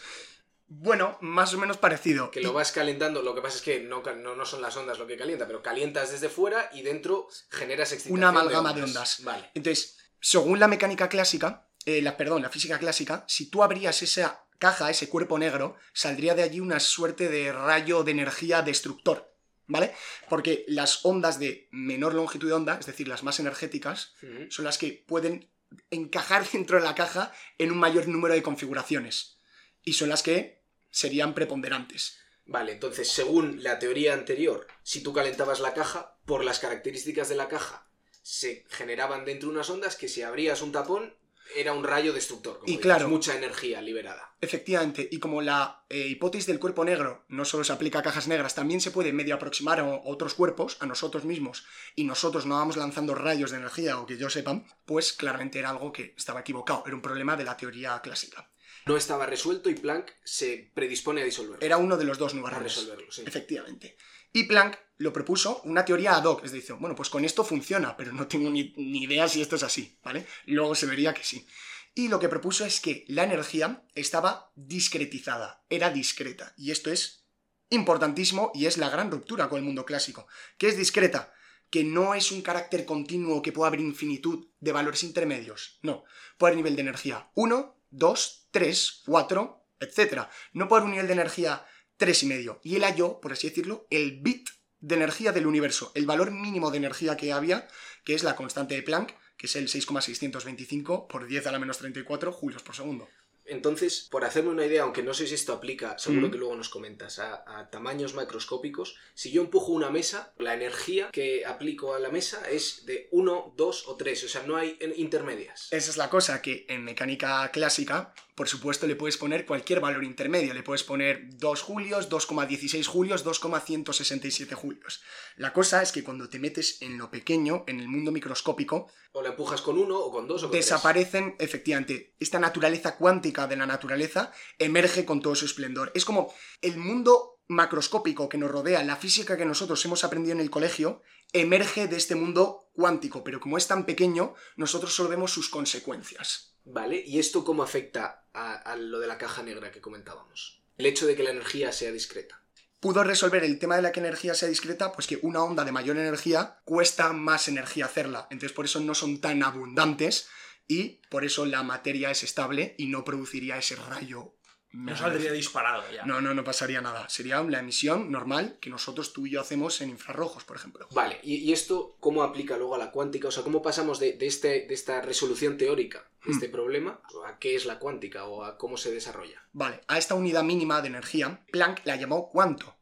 bueno, 0.67 1.17
más 1.19 1.53
o 1.53 1.57
menos 1.57 1.75
parecido. 1.75 2.31
Que 2.31 2.39
lo 2.39 2.53
vas 2.53 2.71
calentando, 2.71 3.21
lo 3.21 3.35
que 3.35 3.41
pasa 3.41 3.57
es 3.57 3.61
que 3.61 3.81
no, 3.81 4.01
no, 4.01 4.35
no 4.35 4.45
son 4.45 4.61
las 4.61 4.77
ondas 4.77 4.97
lo 4.97 5.05
que 5.05 5.17
calienta, 5.17 5.45
pero 5.45 5.61
calientas 5.61 6.11
desde 6.11 6.29
fuera 6.29 6.69
y 6.73 6.81
dentro 6.81 7.27
generas 7.49 7.91
excitación. 7.91 8.17
Una 8.19 8.29
amalgama 8.29 8.71
de 8.71 8.83
ondas. 8.83 9.21
Vale. 9.23 9.51
Entonces, 9.53 9.97
según 10.21 10.59
la 10.59 10.67
mecánica 10.67 11.09
clásica, 11.09 11.67
eh, 11.85 12.01
la, 12.01 12.15
perdón, 12.15 12.43
la 12.43 12.49
física 12.49 12.79
clásica, 12.79 13.25
si 13.27 13.49
tú 13.49 13.63
abrías 13.63 14.01
esa 14.03 14.45
caja, 14.59 14.91
ese 14.91 15.09
cuerpo 15.09 15.39
negro, 15.39 15.75
saldría 15.93 16.35
de 16.35 16.43
allí 16.43 16.59
una 16.59 16.79
suerte 16.79 17.27
de 17.27 17.51
rayo 17.51 18.03
de 18.03 18.11
energía 18.11 18.61
destructor, 18.61 19.33
¿vale? 19.65 19.93
Porque 20.29 20.63
las 20.67 21.03
ondas 21.03 21.39
de 21.39 21.67
menor 21.71 22.13
longitud 22.13 22.47
de 22.47 22.53
onda, 22.53 22.77
es 22.79 22.85
decir, 22.85 23.07
las 23.07 23.23
más 23.23 23.39
energéticas, 23.39 24.13
son 24.49 24.65
las 24.65 24.77
que 24.77 25.03
pueden 25.07 25.49
encajar 25.89 26.47
dentro 26.53 26.77
de 26.77 26.83
la 26.83 26.95
caja 26.95 27.33
en 27.57 27.71
un 27.71 27.79
mayor 27.79 28.07
número 28.07 28.35
de 28.35 28.43
configuraciones. 28.43 29.39
Y 29.83 29.93
son 29.93 30.09
las 30.09 30.21
que 30.21 30.61
serían 30.91 31.33
preponderantes. 31.33 32.19
Vale, 32.45 32.73
entonces, 32.73 33.09
según 33.09 33.63
la 33.63 33.79
teoría 33.79 34.13
anterior, 34.13 34.67
si 34.83 35.01
tú 35.01 35.13
calentabas 35.13 35.59
la 35.59 35.73
caja, 35.73 36.19
por 36.25 36.43
las 36.43 36.59
características 36.59 37.29
de 37.29 37.35
la 37.35 37.47
caja, 37.47 37.90
se 38.21 38.65
generaban 38.69 39.25
dentro 39.25 39.49
unas 39.49 39.69
ondas 39.69 39.95
que 39.95 40.07
si 40.07 40.21
abrías 40.21 40.61
un 40.61 40.71
tapón, 40.71 41.13
era 41.55 41.73
un 41.73 41.83
rayo 41.83 42.13
destructor. 42.13 42.59
Como 42.59 42.67
Y 42.67 42.71
dices, 42.71 42.83
claro. 42.83 43.09
mucha 43.09 43.35
energía 43.35 43.81
liberada. 43.81 44.35
Efectivamente, 44.39 45.07
y 45.11 45.19
como 45.19 45.41
la 45.41 45.83
eh, 45.89 46.07
hipótesis 46.07 46.47
del 46.47 46.59
cuerpo 46.59 46.85
negro 46.85 47.25
no 47.27 47.45
solo 47.45 47.63
se 47.63 47.73
aplica 47.73 47.99
a 47.99 48.03
cajas 48.03 48.27
negras, 48.27 48.55
también 48.55 48.79
se 48.79 48.91
puede 48.91 49.11
medio 49.11 49.35
aproximar 49.35 49.79
a 49.79 49.85
otros 49.85 50.33
cuerpos, 50.33 50.77
a 50.79 50.85
nosotros 50.85 51.25
mismos, 51.25 51.65
y 51.95 52.05
nosotros 52.05 52.45
no 52.45 52.55
vamos 52.55 52.77
lanzando 52.77 53.15
rayos 53.15 53.51
de 53.51 53.57
energía 53.57 53.99
o 53.99 54.05
que 54.05 54.17
yo 54.17 54.29
sepan, 54.29 54.65
pues 54.85 55.13
claramente 55.13 55.59
era 55.59 55.69
algo 55.69 55.91
que 55.91 56.13
estaba 56.17 56.39
equivocado, 56.39 56.83
era 56.85 56.95
un 56.95 57.01
problema 57.01 57.35
de 57.35 57.43
la 57.43 57.57
teoría 57.57 57.99
clásica. 58.01 58.49
No 58.85 58.97
estaba 58.97 59.25
resuelto 59.27 59.69
y 59.69 59.75
Planck 59.75 60.11
se 60.23 60.71
predispone 60.73 61.21
a 61.21 61.25
disolverlo. 61.25 61.63
Era 61.63 61.77
uno 61.77 61.97
de 61.97 62.05
los 62.05 62.17
dos 62.17 62.33
a 62.33 62.37
nubarrones. 62.37 62.75
resolverlo, 62.75 63.11
sí. 63.11 63.23
Efectivamente. 63.25 63.95
Y 64.33 64.45
Planck 64.45 64.79
lo 65.01 65.11
propuso 65.11 65.61
una 65.63 65.83
teoría 65.83 66.15
ad 66.15 66.25
hoc, 66.25 66.45
es 66.45 66.51
decir, 66.51 66.75
bueno, 66.75 66.95
pues 66.95 67.09
con 67.09 67.25
esto 67.25 67.43
funciona, 67.43 67.97
pero 67.97 68.13
no 68.13 68.27
tengo 68.27 68.49
ni, 68.49 68.73
ni 68.77 69.03
idea 69.03 69.27
si 69.27 69.41
esto 69.41 69.55
es 69.55 69.63
así, 69.63 69.97
¿vale? 70.03 70.25
Luego 70.45 70.75
se 70.75 70.85
vería 70.85 71.13
que 71.13 71.23
sí. 71.23 71.45
Y 71.93 72.07
lo 72.07 72.19
que 72.19 72.29
propuso 72.29 72.65
es 72.65 72.79
que 72.79 73.03
la 73.07 73.23
energía 73.23 73.83
estaba 73.95 74.51
discretizada, 74.55 75.65
era 75.69 75.89
discreta. 75.89 76.53
Y 76.55 76.71
esto 76.71 76.91
es 76.91 77.25
importantísimo 77.69 78.51
y 78.53 78.65
es 78.67 78.77
la 78.77 78.89
gran 78.89 79.11
ruptura 79.11 79.49
con 79.49 79.57
el 79.59 79.65
mundo 79.65 79.85
clásico. 79.85 80.27
que 80.57 80.69
es 80.69 80.77
discreta? 80.77 81.33
Que 81.69 81.83
no 81.83 82.13
es 82.13 82.31
un 82.31 82.41
carácter 82.41 82.85
continuo 82.85 83.41
que 83.41 83.51
pueda 83.51 83.67
haber 83.67 83.79
infinitud 83.79 84.47
de 84.59 84.71
valores 84.71 85.03
intermedios. 85.03 85.79
No. 85.81 86.03
Puede 86.37 86.51
haber 86.51 86.57
nivel 86.57 86.75
de 86.75 86.81
energía 86.81 87.31
1, 87.33 87.81
2, 87.89 88.47
3, 88.51 89.01
4, 89.05 89.67
etc. 89.79 90.27
No 90.53 90.67
puede 90.67 90.81
haber 90.81 90.85
un 90.85 90.91
nivel 90.91 91.07
de 91.07 91.13
energía 91.13 91.65
3 91.97 92.23
y 92.23 92.25
medio. 92.25 92.59
Y 92.63 92.75
él 92.75 92.83
halló, 92.83 93.19
por 93.19 93.33
así 93.33 93.49
decirlo, 93.49 93.87
el 93.89 94.21
bit 94.21 94.49
de 94.81 94.95
energía 94.95 95.31
del 95.31 95.47
universo, 95.47 95.91
el 95.95 96.05
valor 96.05 96.31
mínimo 96.31 96.71
de 96.71 96.77
energía 96.77 97.15
que 97.17 97.31
había, 97.31 97.67
que 98.03 98.13
es 98.15 98.23
la 98.23 98.35
constante 98.35 98.75
de 98.75 98.81
Planck, 98.83 99.13
que 99.37 99.45
es 99.47 99.55
el 99.55 99.69
6,625 99.69 101.07
por 101.07 101.27
10 101.27 101.47
a 101.47 101.51
la 101.51 101.59
menos 101.59 101.77
34 101.77 102.31
julios 102.31 102.61
por 102.63 102.75
segundo. 102.75 103.07
Entonces, 103.43 104.07
por 104.09 104.23
hacerme 104.23 104.51
una 104.51 104.65
idea, 104.65 104.83
aunque 104.83 105.03
no 105.03 105.13
sé 105.13 105.27
si 105.27 105.33
esto 105.33 105.51
aplica, 105.51 105.97
seguro 105.97 106.27
Mm. 106.27 106.31
que 106.31 106.37
luego 106.37 106.55
nos 106.55 106.69
comentas, 106.69 107.19
a, 107.19 107.43
a 107.59 107.69
tamaños 107.69 108.13
macroscópicos, 108.13 108.95
si 109.13 109.31
yo 109.31 109.41
empujo 109.41 109.71
una 109.73 109.89
mesa, 109.89 110.31
la 110.37 110.53
energía 110.53 111.09
que 111.11 111.45
aplico 111.45 111.93
a 111.95 111.99
la 111.99 112.09
mesa 112.09 112.47
es 112.49 112.85
de 112.85 113.09
1, 113.11 113.53
2 113.57 113.87
o 113.87 113.95
3, 113.97 114.23
o 114.23 114.27
sea, 114.29 114.43
no 114.43 114.55
hay 114.55 114.77
intermedias. 114.95 115.67
Esa 115.71 115.89
es 115.89 115.97
la 115.97 116.09
cosa, 116.09 116.41
que 116.41 116.65
en 116.69 116.85
mecánica 116.85 117.49
clásica, 117.51 118.13
por 118.35 118.47
supuesto, 118.47 118.87
le 118.87 118.95
puedes 118.95 119.17
poner 119.17 119.45
cualquier 119.45 119.81
valor 119.81 120.03
intermedio. 120.03 120.53
Le 120.53 120.63
puedes 120.63 120.83
poner 120.83 121.27
2 121.37 121.61
julios, 121.61 122.09
2,16 122.09 122.85
julios, 122.85 123.23
2,167 123.23 124.55
julios. 124.55 125.01
La 125.35 125.53
cosa 125.53 125.81
es 125.81 125.91
que 125.91 126.03
cuando 126.03 126.29
te 126.29 126.39
metes 126.39 126.81
en 126.81 126.97
lo 126.97 127.11
pequeño, 127.11 127.63
en 127.67 127.79
el 127.79 127.87
mundo 127.87 128.11
microscópico, 128.11 128.91
O 129.13 129.21
la 129.21 129.29
empujas 129.29 129.61
con 129.61 129.77
1 129.77 129.93
o 129.93 130.11
con 130.11 130.27
2 130.27 130.43
o 130.43 130.45
con 130.45 130.51
3. 130.51 130.65
desaparecen, 130.65 131.35
efectivamente, 131.39 132.15
esta 132.19 132.39
naturaleza 132.39 132.95
cuántica 132.95 133.47
de 133.47 133.57
la 133.57 133.65
naturaleza 133.65 134.31
emerge 134.57 135.03
con 135.03 135.21
todo 135.21 135.35
su 135.35 135.45
esplendor. 135.45 135.91
Es 135.93 136.05
como 136.05 136.33
el 136.61 136.77
mundo 136.77 137.41
macroscópico 137.49 138.29
que 138.29 138.37
nos 138.37 138.49
rodea, 138.49 138.83
la 138.83 138.95
física 138.95 139.35
que 139.35 139.45
nosotros 139.45 139.83
hemos 139.83 140.05
aprendido 140.05 140.33
en 140.33 140.39
el 140.39 140.49
colegio, 140.49 141.01
emerge 141.33 141.87
de 141.87 141.97
este 141.97 142.15
mundo 142.15 142.69
cuántico, 142.73 143.23
pero 143.23 143.41
como 143.41 143.57
es 143.57 143.67
tan 143.67 143.85
pequeño, 143.85 144.33
nosotros 144.55 144.95
solo 144.95 145.09
vemos 145.09 145.33
sus 145.33 145.49
consecuencias. 145.49 146.50
Vale, 146.63 147.03
¿y 147.05 147.19
esto 147.19 147.43
cómo 147.43 147.63
afecta 147.63 148.27
a, 148.33 148.75
lo 148.75 148.99
de 148.99 149.07
la 149.07 149.17
caja 149.17 149.43
negra 149.43 149.71
que 149.71 149.81
comentábamos? 149.81 150.61
El 150.77 150.85
hecho 150.85 151.05
de 151.05 151.15
que 151.15 151.23
la 151.23 151.31
energía 151.31 151.71
sea 151.71 151.91
discreta. 151.91 152.43
pudo 152.79 153.03
resolver 153.03 153.43
el 153.43 153.59
tema 153.59 153.75
de 153.75 153.83
la 153.83 153.91
que 153.91 153.99
energía 153.99 154.33
sea 154.33 154.49
discreta, 154.49 154.91
pues 154.91 155.05
que 155.05 155.19
una 155.21 155.43
onda 155.43 155.63
de 155.63 155.71
mayor 155.71 155.97
energía 155.97 156.59
cuesta 156.65 157.13
más 157.13 157.47
energía 157.47 157.85
hacerla. 157.85 158.27
Entonces 158.31 158.55
por 158.55 158.65
eso 158.65 158.79
no 158.79 158.95
son 158.95 159.21
tan 159.21 159.43
abundantes 159.43 160.29
y 160.67 161.01
por 161.09 161.23
eso 161.25 161.45
la 161.45 161.61
materia 161.63 162.09
es 162.09 162.23
estable 162.23 162.75
y 162.77 162.87
no 162.87 163.03
produciría 163.03 163.57
ese 163.57 163.75
rayo. 163.75 164.35
No 164.73 164.95
saldría 164.95 165.31
disparado 165.33 165.83
ya. 165.91 166.05
No, 166.05 166.21
no, 166.21 166.33
no 166.33 166.43
pasaría 166.43 166.81
nada. 166.81 167.09
Sería 167.09 167.41
la 167.43 167.59
emisión 167.59 168.09
normal 168.11 168.57
que 168.61 168.69
nosotros 168.69 169.11
tú 169.11 169.27
y 169.27 169.31
yo 169.31 169.41
hacemos 169.41 169.81
en 169.81 169.89
infrarrojos, 169.89 170.43
por 170.45 170.55
ejemplo. 170.57 170.87
Vale, 170.91 171.19
¿y, 171.23 171.35
y 171.35 171.51
esto 171.53 171.97
cómo 171.99 172.23
aplica 172.23 172.57
luego 172.57 172.75
a 172.75 172.77
la 172.77 172.91
cuántica? 172.91 173.27
O 173.27 173.31
sea, 173.31 173.43
¿cómo 173.43 173.61
pasamos 173.61 173.99
de, 173.99 174.13
de 174.13 174.27
este, 174.27 174.65
de 174.67 174.73
esta 174.73 175.01
resolución 175.01 175.57
teórica 175.57 176.07
de 176.25 176.31
este 176.33 176.49
problema 176.49 177.01
a 177.25 177.37
qué 177.39 177.55
es 177.55 177.65
la 177.65 177.79
cuántica 177.79 178.25
o 178.25 178.43
a 178.45 178.57
cómo 178.57 178.77
se 178.77 178.91
desarrolla? 178.91 179.43
Vale, 179.53 179.81
a 179.87 179.97
esta 179.97 180.15
unidad 180.15 180.43
mínima 180.43 180.81
de 180.81 180.87
energía, 180.87 181.43
Planck 181.51 181.81
la 181.85 181.95
llamó 181.97 182.29
cuanto, 182.29 182.75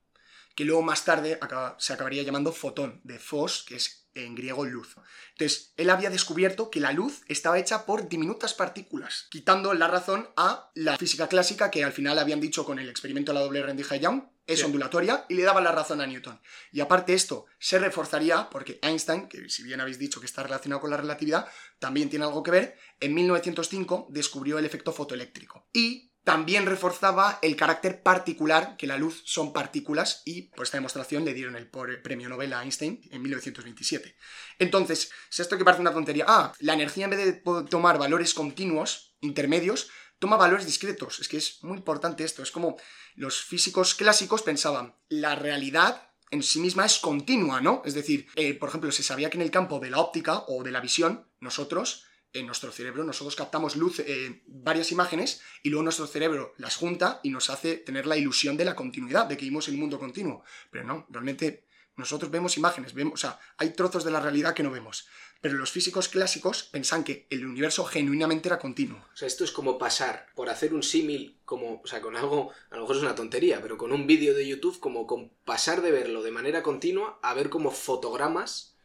que 0.55 0.65
luego 0.65 0.81
más 0.83 1.05
tarde 1.05 1.37
acaba- 1.41 1.75
se 1.79 1.93
acabaría 1.93 2.21
llamando 2.23 2.51
fotón, 2.51 2.99
de 3.03 3.17
fos, 3.17 3.63
que 3.67 3.75
es 3.77 4.08
en 4.25 4.35
griego 4.35 4.65
luz. 4.65 4.95
Entonces, 5.31 5.73
él 5.77 5.89
había 5.89 6.09
descubierto 6.09 6.69
que 6.69 6.79
la 6.79 6.91
luz 6.91 7.21
estaba 7.27 7.59
hecha 7.59 7.85
por 7.85 8.09
diminutas 8.09 8.53
partículas, 8.53 9.27
quitando 9.29 9.73
la 9.73 9.87
razón 9.87 10.29
a 10.35 10.71
la 10.75 10.97
física 10.97 11.27
clásica 11.27 11.71
que 11.71 11.83
al 11.83 11.93
final 11.93 12.19
habían 12.19 12.39
dicho 12.39 12.65
con 12.65 12.79
el 12.79 12.89
experimento 12.89 13.31
de 13.31 13.39
la 13.39 13.45
doble 13.45 13.61
rendija 13.63 13.95
de 13.95 14.01
Young, 14.01 14.23
es 14.47 14.59
Sí. 14.59 14.65
ondulatoria, 14.65 15.25
y 15.29 15.35
le 15.35 15.43
daba 15.43 15.61
la 15.61 15.71
razón 15.71 16.01
a 16.01 16.07
Newton. 16.07 16.41
Y 16.71 16.79
aparte 16.79 17.13
esto 17.13 17.45
se 17.59 17.77
reforzaría 17.77 18.49
porque 18.49 18.79
Einstein, 18.81 19.27
que 19.29 19.47
si 19.49 19.61
bien 19.61 19.79
habéis 19.79 19.99
dicho 19.99 20.19
que 20.19 20.25
está 20.25 20.41
relacionado 20.41 20.81
con 20.81 20.89
la 20.89 20.97
relatividad, 20.97 21.47
también 21.77 22.09
tiene 22.09 22.25
algo 22.25 22.41
que 22.41 22.51
ver, 22.51 22.77
en 22.99 23.13
1905 23.13 24.07
descubrió 24.09 24.57
el 24.57 24.65
efecto 24.65 24.91
fotoeléctrico. 24.91 25.67
Y 25.71 26.08
también 26.23 26.65
reforzaba 26.65 27.39
el 27.41 27.55
carácter 27.55 28.03
particular, 28.03 28.75
que 28.77 28.87
la 28.87 28.97
luz 28.97 29.21
son 29.25 29.53
partículas, 29.53 30.21
y 30.25 30.43
por 30.43 30.65
esta 30.65 30.77
demostración 30.77 31.25
le 31.25 31.33
dieron 31.33 31.55
el 31.55 31.67
premio 31.67 32.29
Nobel 32.29 32.53
a 32.53 32.63
Einstein 32.63 33.01
en 33.11 33.21
1927. 33.21 34.15
Entonces, 34.59 35.11
si 35.29 35.41
esto 35.41 35.57
que 35.57 35.65
parece 35.65 35.81
una 35.81 35.93
tontería, 35.93 36.25
ah, 36.27 36.53
la 36.59 36.73
energía 36.73 37.05
en 37.05 37.11
vez 37.11 37.25
de 37.25 37.41
tomar 37.69 37.97
valores 37.97 38.33
continuos, 38.33 39.15
intermedios, 39.21 39.89
toma 40.19 40.37
valores 40.37 40.65
discretos. 40.65 41.19
Es 41.19 41.27
que 41.27 41.37
es 41.37 41.63
muy 41.63 41.77
importante 41.77 42.23
esto. 42.23 42.43
Es 42.43 42.51
como 42.51 42.77
los 43.15 43.41
físicos 43.41 43.95
clásicos 43.95 44.43
pensaban, 44.43 44.95
la 45.07 45.35
realidad 45.35 46.09
en 46.31 46.43
sí 46.43 46.59
misma 46.59 46.85
es 46.85 46.99
continua, 46.99 47.59
¿no? 47.61 47.81
Es 47.85 47.95
decir, 47.95 48.27
eh, 48.35 48.53
por 48.53 48.69
ejemplo, 48.69 48.91
se 48.91 49.03
sabía 49.03 49.29
que 49.29 49.37
en 49.37 49.41
el 49.41 49.51
campo 49.51 49.79
de 49.79 49.89
la 49.89 49.99
óptica 49.99 50.43
o 50.47 50.63
de 50.63 50.71
la 50.71 50.81
visión, 50.81 51.27
nosotros, 51.39 52.05
en 52.33 52.45
nuestro 52.45 52.71
cerebro, 52.71 53.03
nosotros 53.03 53.35
captamos 53.35 53.75
luz, 53.75 53.99
eh, 53.99 54.43
varias 54.47 54.91
imágenes, 54.91 55.41
y 55.63 55.69
luego 55.69 55.83
nuestro 55.83 56.07
cerebro 56.07 56.53
las 56.57 56.75
junta 56.75 57.19
y 57.23 57.29
nos 57.29 57.49
hace 57.49 57.77
tener 57.77 58.05
la 58.05 58.17
ilusión 58.17 58.57
de 58.57 58.65
la 58.65 58.75
continuidad, 58.75 59.25
de 59.25 59.35
que 59.37 59.45
vivimos 59.45 59.67
en 59.67 59.75
un 59.75 59.81
mundo 59.81 59.99
continuo. 59.99 60.43
Pero 60.71 60.85
no, 60.85 61.07
realmente 61.09 61.65
nosotros 61.99 62.31
vemos 62.31 62.57
imágenes, 62.57 62.93
vemos, 62.93 63.15
o 63.15 63.17
sea, 63.17 63.39
hay 63.57 63.71
trozos 63.71 64.03
de 64.03 64.11
la 64.11 64.21
realidad 64.21 64.53
que 64.53 64.63
no 64.63 64.71
vemos. 64.71 65.07
Pero 65.41 65.55
los 65.55 65.71
físicos 65.71 66.07
clásicos 66.07 66.63
pensan 66.63 67.03
que 67.03 67.27
el 67.29 67.45
universo 67.45 67.83
genuinamente 67.85 68.47
era 68.49 68.59
continuo. 68.59 68.99
O 69.13 69.15
sea, 69.15 69.27
esto 69.27 69.43
es 69.43 69.51
como 69.51 69.77
pasar 69.77 70.27
por 70.35 70.49
hacer 70.49 70.73
un 70.73 70.83
símil, 70.83 71.39
como, 71.45 71.81
o 71.81 71.87
sea, 71.87 72.01
con 72.01 72.15
algo, 72.15 72.51
a 72.69 72.75
lo 72.75 72.81
mejor 72.81 72.97
es 72.97 73.01
una 73.01 73.15
tontería, 73.15 73.61
pero 73.61 73.77
con 73.77 73.91
un 73.91 74.07
vídeo 74.07 74.33
de 74.33 74.47
YouTube, 74.47 74.79
como 74.79 75.07
con 75.07 75.29
pasar 75.45 75.81
de 75.81 75.91
verlo 75.91 76.23
de 76.23 76.31
manera 76.31 76.63
continua 76.63 77.19
a 77.21 77.33
ver 77.33 77.49
como 77.49 77.71
fotogramas 77.71 78.78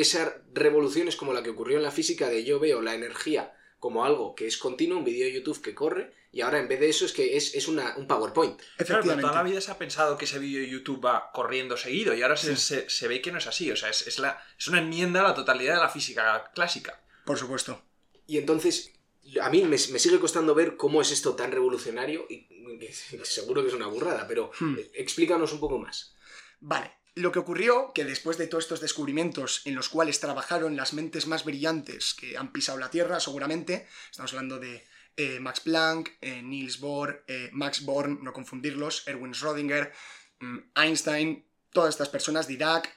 esa 0.00 0.42
revolución 0.52 1.08
es 1.08 1.16
como 1.16 1.32
la 1.32 1.42
que 1.42 1.50
ocurrió 1.50 1.76
en 1.76 1.82
la 1.82 1.90
física 1.90 2.28
de 2.28 2.44
yo 2.44 2.58
veo 2.60 2.80
la 2.82 2.94
energía 2.94 3.54
como 3.78 4.04
algo 4.04 4.34
que 4.34 4.46
es 4.48 4.56
continuo, 4.58 4.98
un 4.98 5.04
vídeo 5.04 5.24
de 5.26 5.32
YouTube 5.32 5.62
que 5.62 5.72
corre, 5.74 6.12
y 6.32 6.40
ahora 6.40 6.58
en 6.58 6.66
vez 6.66 6.80
de 6.80 6.88
eso 6.88 7.04
es 7.04 7.12
que 7.12 7.36
es, 7.36 7.54
es 7.54 7.68
una, 7.68 7.94
un 7.96 8.08
PowerPoint. 8.08 8.60
Claro, 8.76 9.02
pero 9.04 9.20
toda 9.20 9.34
la 9.34 9.42
vida 9.44 9.60
se 9.60 9.70
ha 9.70 9.78
pensado 9.78 10.18
que 10.18 10.24
ese 10.24 10.40
vídeo 10.40 10.60
de 10.60 10.68
YouTube 10.68 11.04
va 11.04 11.30
corriendo 11.32 11.76
seguido 11.76 12.12
y 12.12 12.22
ahora 12.22 12.36
se, 12.36 12.56
Sí. 12.56 12.62
se- 12.74 12.90
se 12.90 13.06
ve 13.08 13.22
que 13.22 13.30
no 13.30 13.38
es 13.38 13.46
así. 13.46 13.70
O 13.70 13.76
sea, 13.76 13.88
es, 13.88 14.04
es 14.08 14.18
la, 14.18 14.42
es 14.58 14.66
una 14.66 14.80
enmienda 14.80 15.20
a 15.20 15.28
la 15.28 15.34
totalidad 15.34 15.74
de 15.74 15.80
la 15.80 15.88
física 15.88 16.50
clásica. 16.54 17.00
Por 17.24 17.38
supuesto. 17.38 17.80
Y 18.26 18.38
entonces, 18.38 18.94
a 19.40 19.48
mí 19.48 19.62
me, 19.62 19.68
me 19.68 19.76
sigue 19.76 20.18
costando 20.18 20.56
ver 20.56 20.76
cómo 20.76 21.00
es 21.00 21.12
esto 21.12 21.36
tan 21.36 21.52
revolucionario, 21.52 22.26
y 22.28 22.48
seguro 23.22 23.62
que 23.62 23.68
es 23.68 23.74
una 23.74 23.86
burrada, 23.86 24.26
pero 24.26 24.50
Hmm. 24.58 24.76
explícanos 24.94 25.52
un 25.52 25.60
poco 25.60 25.78
más. 25.78 26.16
Vale, 26.60 26.90
lo 27.18 27.32
que 27.32 27.38
ocurrió, 27.38 27.92
que 27.94 28.04
después 28.04 28.38
de 28.38 28.46
todos 28.46 28.64
estos 28.64 28.80
descubrimientos 28.80 29.62
en 29.64 29.74
los 29.74 29.88
cuales 29.88 30.20
trabajaron 30.20 30.76
las 30.76 30.92
mentes 30.92 31.26
más 31.26 31.44
brillantes 31.44 32.14
que 32.14 32.36
han 32.36 32.52
pisado 32.52 32.78
la 32.78 32.90
Tierra, 32.90 33.20
seguramente, 33.20 33.86
estamos 34.10 34.32
hablando 34.32 34.58
de 34.58 34.84
eh, 35.16 35.40
Max 35.40 35.60
Planck, 35.60 36.10
eh, 36.20 36.42
Niels 36.42 36.80
Bohr, 36.80 37.24
eh, 37.26 37.50
Max 37.52 37.84
Born, 37.84 38.20
no 38.22 38.32
confundirlos, 38.32 39.06
Erwin 39.06 39.34
Schrödinger, 39.34 39.92
mm, 40.38 40.58
Einstein, 40.76 41.44
todas 41.72 41.90
estas 41.90 42.08
personas, 42.08 42.46
Dirac, 42.46 42.96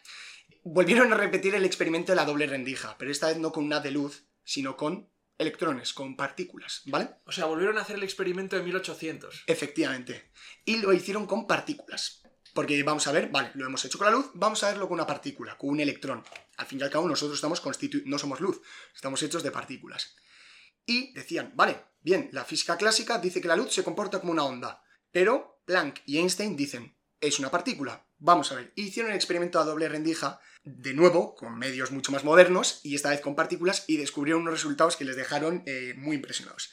volvieron 0.64 1.12
a 1.14 1.18
repetir 1.18 1.56
el 1.56 1.66
experimento 1.66 2.12
de 2.12 2.18
la 2.18 2.26
doble 2.26 2.46
rendija, 2.46 2.96
pero 2.98 3.12
esta 3.12 3.28
vez 3.28 3.38
no 3.38 3.52
con 3.52 3.66
una 3.66 3.80
de 3.80 3.92
luz, 3.92 4.26
sino 4.44 4.78
con 4.78 5.10
electrones, 5.40 5.94
con 5.94 6.16
partículas, 6.16 6.84
¿vale? 6.86 7.10
O 7.26 7.32
sea, 7.32 7.46
volvieron 7.46 7.80
a 7.80 7.82
hacer 7.82 7.96
el 7.96 8.04
experimento 8.04 8.56
de 8.56 8.64
1800. 8.64 9.46
Efectivamente. 9.48 10.30
Y 10.64 10.78
lo 10.78 10.94
hicieron 10.94 11.26
con 11.26 11.48
partículas. 11.48 12.22
Porque 12.54 12.82
vamos 12.84 13.08
a 13.08 13.12
ver, 13.12 13.30
vale, 13.30 13.52
lo 13.54 13.66
hemos 13.66 13.84
hecho 13.86 13.98
con 13.98 14.06
la 14.06 14.12
luz, 14.12 14.32
vamos 14.34 14.64
a 14.64 14.68
verlo 14.68 14.88
con 14.88 14.96
una 14.96 15.08
partícula, 15.08 15.58
con 15.58 15.70
un 15.70 15.80
electrón. 15.80 16.24
Al 16.58 16.66
fin 16.66 16.80
y 16.80 16.84
al 16.84 16.90
cabo, 16.90 17.08
nosotros 17.08 17.38
estamos 17.38 17.62
constitu 17.62 18.00
no 18.06 18.18
somos 18.18 18.42
luz, 18.42 18.62
estamos 18.94 19.24
hechos 19.24 19.44
de 19.44 19.52
partículas. 19.52 20.16
Y 20.86 21.14
decían, 21.14 21.54
vale, 21.56 21.86
bien, 22.02 22.30
la 22.34 22.44
física 22.44 22.78
clásica 22.78 23.20
dice 23.20 23.42
que 23.42 23.48
la 23.48 23.56
luz 23.56 23.74
se 23.74 23.84
comporta 23.84 24.20
como 24.20 24.34
una 24.34 24.44
onda, 24.44 24.84
pero 25.12 25.62
Planck 25.66 26.02
y 26.06 26.18
Einstein 26.18 26.56
dicen, 26.56 26.98
es 27.22 27.40
una 27.40 27.52
partícula. 27.52 28.06
Vamos 28.18 28.52
a 28.52 28.56
ver, 28.56 28.74
hicieron 28.76 29.12
el 29.12 29.16
experimento 29.16 29.60
a 29.60 29.64
doble 29.64 29.88
rendija, 29.88 30.40
de 30.64 30.94
nuevo, 30.94 31.36
con 31.36 31.58
medios 31.58 31.92
mucho 31.92 32.12
más 32.12 32.24
modernos, 32.24 32.82
y 32.84 32.96
esta 32.96 33.10
vez 33.10 33.22
con 33.22 33.36
partículas, 33.36 33.86
y 33.88 33.98
descubrieron 33.98 34.42
unos 34.42 34.56
resultados 34.56 34.98
que 34.98 35.06
les 35.06 35.16
dejaron 35.16 35.64
eh, 35.66 35.94
muy 35.98 36.18
impresionados. 36.18 36.72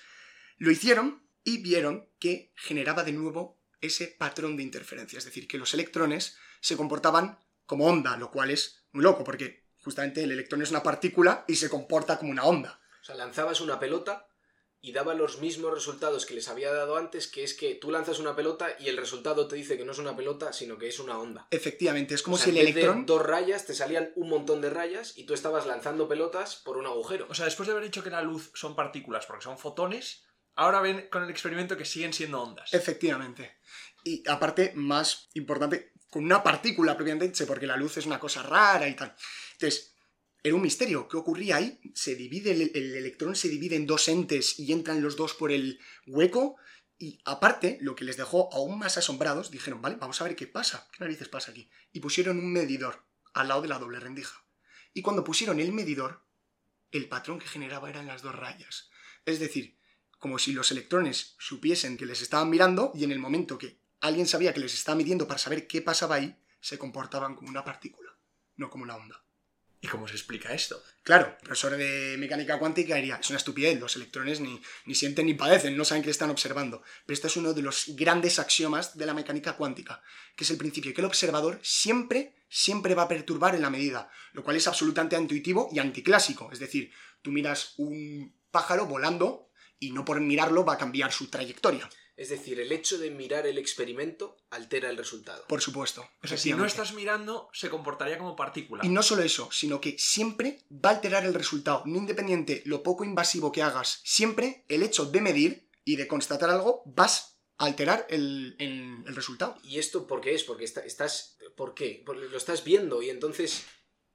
Lo 0.59 0.71
hicieron 0.71 1.27
y 1.45 1.63
vieron 1.63 2.11
que 2.19 2.53
generaba 2.57 3.05
de 3.05 3.13
nuevo 3.13 3.58
ese 3.81 4.09
patrón 4.19 4.57
de 4.57 4.63
interferencia, 4.63 5.19
es 5.19 5.25
decir, 5.25 5.47
que 5.47 5.59
los 5.59 5.75
electrones 5.75 6.37
se 6.61 6.77
comportaban 6.77 7.39
como 7.67 7.87
onda, 7.87 8.17
lo 8.17 8.31
cual 8.31 8.51
es 8.51 8.85
muy 8.93 9.05
loco, 9.05 9.25
porque 9.25 9.69
justamente 9.83 10.23
el 10.23 10.33
electrón 10.33 10.63
es 10.63 10.71
una 10.71 10.83
partícula 10.83 11.45
y 11.47 11.57
se 11.57 11.69
comporta 11.69 12.19
como 12.19 12.31
una 12.31 12.45
onda. 12.45 12.81
O 13.01 13.05
sea, 13.05 13.15
lanzabas 13.15 13.61
una 13.61 13.79
pelota 13.79 14.29
y 14.81 14.93
daba 14.93 15.15
los 15.15 15.41
mismos 15.41 15.75
resultados 15.75 16.25
que 16.25 16.35
les 16.35 16.49
había 16.49 16.73
dado 16.73 16.97
antes, 16.97 17.27
que 17.27 17.43
es 17.43 17.55
que 17.55 17.75
tú 17.75 17.91
lanzas 17.91 18.21
una 18.21 18.37
pelota 18.37 18.69
y 18.79 18.89
el 18.89 18.97
resultado 18.97 19.49
te 19.49 19.57
dice 19.57 19.77
que 19.77 19.85
no 19.85 19.93
es 19.93 19.99
una 19.99 20.17
pelota, 20.17 20.53
sino 20.53 20.79
que 20.79 20.89
es 20.89 21.01
una 21.01 21.19
onda. 21.19 21.49
Efectivamente, 21.51 22.15
es 22.15 22.23
como 22.23 22.37
O 22.37 22.39
sea, 22.39 22.45
si 22.45 22.51
el 22.51 22.59
en 22.59 22.65
vez 22.67 22.75
de 22.75 22.81
electrón... 22.83 23.07
dos 23.07 23.25
rayas 23.25 23.67
te 23.67 23.75
salían 23.75 24.13
un 24.15 24.29
montón 24.29 24.61
de 24.61 24.71
rayas 24.71 25.17
y 25.17 25.25
tú 25.25 25.35
estabas 25.35 25.67
lanzando 25.67 26.09
pelotas 26.09 26.57
por 26.57 26.77
un 26.77 26.87
agujero. 26.87 27.27
O 27.29 27.35
sea, 27.35 27.47
después 27.47 27.67
de 27.67 27.73
haber 27.73 27.85
dicho 27.85 28.05
que 28.05 28.11
la 28.11 28.23
luz 28.23 28.53
son 28.55 28.77
partículas 28.77 29.27
porque 29.27 29.45
son 29.45 29.59
fotones, 29.59 30.25
ahora 30.55 30.81
ven 30.81 31.09
con 31.11 31.25
el 31.25 31.31
experimento 31.31 31.77
que 31.77 31.85
siguen 31.85 32.13
siendo 32.13 32.41
ondas. 32.41 32.73
Efectivamente. 32.73 33.58
Y 34.09 34.23
aparte, 34.27 34.73
más 34.75 35.29
importante, 35.35 35.93
con 36.09 36.25
una 36.25 36.43
partícula 36.43 36.97
propiamente 36.97 37.45
porque 37.45 37.67
la 37.67 37.77
luz 37.77 37.99
es 37.99 38.07
una 38.07 38.19
cosa 38.19 38.43
rara 38.43 38.89
y 38.89 38.97
tal. 38.97 39.15
Entonces, 39.53 39.95
era 40.43 40.55
un 40.55 40.63
misterio. 40.63 41.07
¿Qué 41.09 41.19
ocurría 41.19 41.57
ahí? 41.57 41.79
Se 41.95 42.15
divide 42.15 42.53
el, 42.53 42.71
el 42.75 42.97
electrón, 42.97 43.37
se 43.37 43.51
divide 43.51 43.77
en 43.77 43.87
dos 43.87 44.09
entes 44.09 44.59
y 44.59 44.73
entran 44.73 45.03
los 45.03 45.17
dos 45.17 45.35
por 45.35 45.53
el 45.53 45.79
hueco. 46.07 46.57
Y 46.99 47.21
aparte, 47.27 47.77
lo 47.83 47.95
que 47.95 48.07
les 48.07 48.17
dejó 48.17 48.49
aún 48.51 48.79
más 48.79 48.97
asombrados, 48.97 49.51
dijeron, 49.51 49.83
vale, 49.83 49.97
vamos 49.97 50.19
a 50.23 50.25
ver 50.25 50.37
qué 50.37 50.47
pasa. 50.47 50.89
¿Qué 50.91 51.01
narices 51.01 51.29
pasa 51.29 51.51
aquí? 51.51 51.69
Y 51.93 52.01
pusieron 52.01 52.39
un 52.39 52.51
medidor 52.51 53.05
al 53.35 53.49
lado 53.49 53.61
de 53.61 53.69
la 53.69 53.79
doble 53.79 54.01
rendija. 54.01 54.43
Y 54.95 55.03
cuando 55.03 55.23
pusieron 55.23 55.61
el 55.61 55.73
medidor, 55.73 56.25
el 56.93 57.11
patrón 57.11 57.39
que 57.39 57.47
generaba 57.47 57.91
eran 57.91 58.07
las 58.07 58.23
dos 58.23 58.35
rayas. 58.35 58.89
Es 59.27 59.39
decir, 59.39 59.77
como 60.19 60.39
si 60.39 60.53
los 60.53 60.71
electrones 60.73 61.37
supiesen 61.39 61.99
que 61.99 62.07
les 62.07 62.23
estaban 62.23 62.49
mirando 62.49 62.91
y 62.95 63.05
en 63.05 63.13
el 63.13 63.19
momento 63.19 63.59
que 63.59 63.81
alguien 64.01 64.27
sabía 64.27 64.53
que 64.53 64.61
les 64.61 64.75
estaba 64.75 64.97
midiendo 64.97 65.27
para 65.27 65.39
saber 65.39 65.67
qué 65.67 65.83
pasaba 65.83 66.17
ahí, 66.17 66.37
se 66.61 66.79
comportaban 66.79 67.35
como 67.35 67.49
una 67.49 67.65
partícula, 67.65 68.11
no 68.57 68.71
como 68.71 68.85
una 68.85 68.97
onda. 68.97 69.23
¿Y 69.81 69.87
cómo 69.87 70.09
se 70.09 70.15
explica 70.15 70.53
esto? 70.53 70.83
Claro, 71.05 71.27
el 71.27 71.37
profesor 71.37 71.77
de 71.77 72.17
mecánica 72.19 72.59
cuántica 72.59 72.97
diría, 72.97 73.17
es 73.17 73.31
una 73.31 73.37
estupidez, 73.37 73.79
los 73.79 73.95
electrones 73.95 74.41
ni, 74.41 74.61
ni 74.87 74.95
sienten 74.97 75.27
ni 75.27 75.35
padecen, 75.35 75.77
no 75.77 75.85
saben 75.85 76.03
que 76.03 76.11
están 76.11 76.31
observando. 76.31 76.83
Pero 77.07 77.15
este 77.15 77.29
es 77.29 77.37
uno 77.37 77.55
de 77.55 77.63
los 77.63 77.85
grandes 77.95 78.41
axiomas 78.41 78.99
de 78.99 79.07
la 79.07 79.15
mecánica 79.15 79.57
cuántica, 79.57 80.03
que 80.35 80.43
es 80.43 80.51
el 80.51 80.57
principio 80.57 80.93
que 80.93 81.01
el 81.01 81.07
observador 81.07 81.61
siempre, 81.63 82.35
siempre 82.49 82.97
va 82.97 83.05
a 83.05 83.09
perturbar 83.09 83.55
en 83.55 83.63
la 83.63 83.71
medida, 83.71 84.11
lo 84.33 84.43
cual 84.43 84.57
es 84.57 84.67
absolutamente 84.67 85.17
intuitivo 85.17 85.69
y 85.73 85.79
anticlásico. 85.79 86.51
Es 86.51 86.59
decir, 86.59 86.91
tú 87.23 87.31
miras 87.31 87.75
un 87.77 88.35
pájaro 88.51 88.87
volando 88.87 89.49
y 89.79 89.93
no 89.93 90.05
por 90.05 90.21
mirarlo 90.21 90.65
va 90.65 90.73
a 90.73 90.79
cambiar 90.79 91.13
su 91.13 91.31
trayectoria. 91.31 91.89
Es 92.19 92.31
decir, 92.31 92.59
el 92.59 92.73
hecho 92.73 92.99
de 92.99 93.11
mirar 93.11 93.47
el 93.47 93.59
experimento 93.59 94.37
altera 94.51 94.91
el 94.91 94.97
resultado. 94.97 95.45
Por 95.47 95.61
supuesto. 95.63 96.05
O 96.23 96.27
sea, 96.27 96.37
si 96.37 96.53
no 96.53 96.65
estás 96.65 96.93
mirando, 96.93 97.49
se 97.53 97.71
comportaría 97.71 98.19
como 98.19 98.35
partícula. 98.35 98.85
Y 98.85 98.89
no 98.89 99.03
solo 99.05 99.23
eso, 99.23 99.49
sino 99.53 99.81
que 99.81 99.97
siempre 99.99 100.65
va 100.73 100.91
a 100.91 100.95
alterar 100.95 101.25
el 101.25 101.33
resultado, 101.33 101.83
no 101.87 101.97
independiente 101.97 102.63
lo 102.67 102.83
poco 102.83 103.05
invasivo 103.05 103.53
que 103.53 103.63
hagas, 103.63 104.01
siempre 104.05 104.65
el 104.69 104.83
hecho 104.83 105.07
de 105.07 105.21
medir 105.21 105.69
y 105.85 105.95
de 105.97 106.09
constatar 106.09 106.51
algo 106.51 106.83
vas 106.87 107.39
a 107.57 107.67
alterar 107.67 108.05
el, 108.11 108.57
el- 108.59 109.05
el 109.07 109.15
resultado. 109.15 109.57
¿Y 109.63 109.79
esto 109.79 110.07
por 110.09 110.21
qué 110.21 110.35
es? 110.35 110.43
Porque 110.45 110.65
está- 110.65 110.85
estás... 110.85 111.37
¿Por 111.57 111.73
qué? 111.75 112.03
Porque 112.05 112.27
lo 112.29 112.37
estás 112.37 112.65
viendo 112.65 113.01
y 113.01 113.11
entonces 113.11 113.65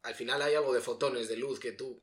al 0.02 0.16
final 0.16 0.42
hay 0.42 0.56
algo 0.56 0.74
de 0.74 0.82
fotones, 0.82 1.30
de 1.30 1.38
luz, 1.38 1.60
que 1.60 1.72
tú... 1.72 2.02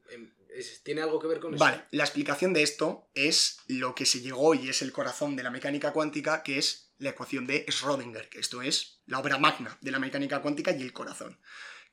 ¿Tiene 0.83 1.03
algo 1.03 1.19
que 1.19 1.27
ver 1.27 1.41
con 1.41 1.55
eso? 1.55 1.63
Vale, 1.63 1.85
la 1.91 2.05
explicación 2.05 2.53
de 2.53 2.63
esto 2.63 3.11
es 3.15 3.59
lo 3.69 3.95
que 3.95 4.07
se 4.07 4.21
llegó 4.21 4.55
y 4.55 4.69
es 4.69 4.83
el 4.83 4.93
corazón 4.93 5.37
de 5.37 5.43
la 5.43 5.51
mecánica 5.51 5.93
cuántica, 5.93 6.43
que 6.43 6.59
es 6.59 6.91
la 6.99 7.11
ecuación 7.11 7.47
de 7.47 7.67
Schrödinger, 7.67 8.29
que 8.29 8.41
esto 8.41 8.63
es 8.63 9.01
la 9.07 9.19
obra 9.19 9.39
magna 9.39 9.77
de 9.81 9.91
la 9.91 9.99
mecánica 9.99 10.41
cuántica 10.43 10.71
y 10.73 10.83
el 10.83 10.93
corazón. 10.93 11.41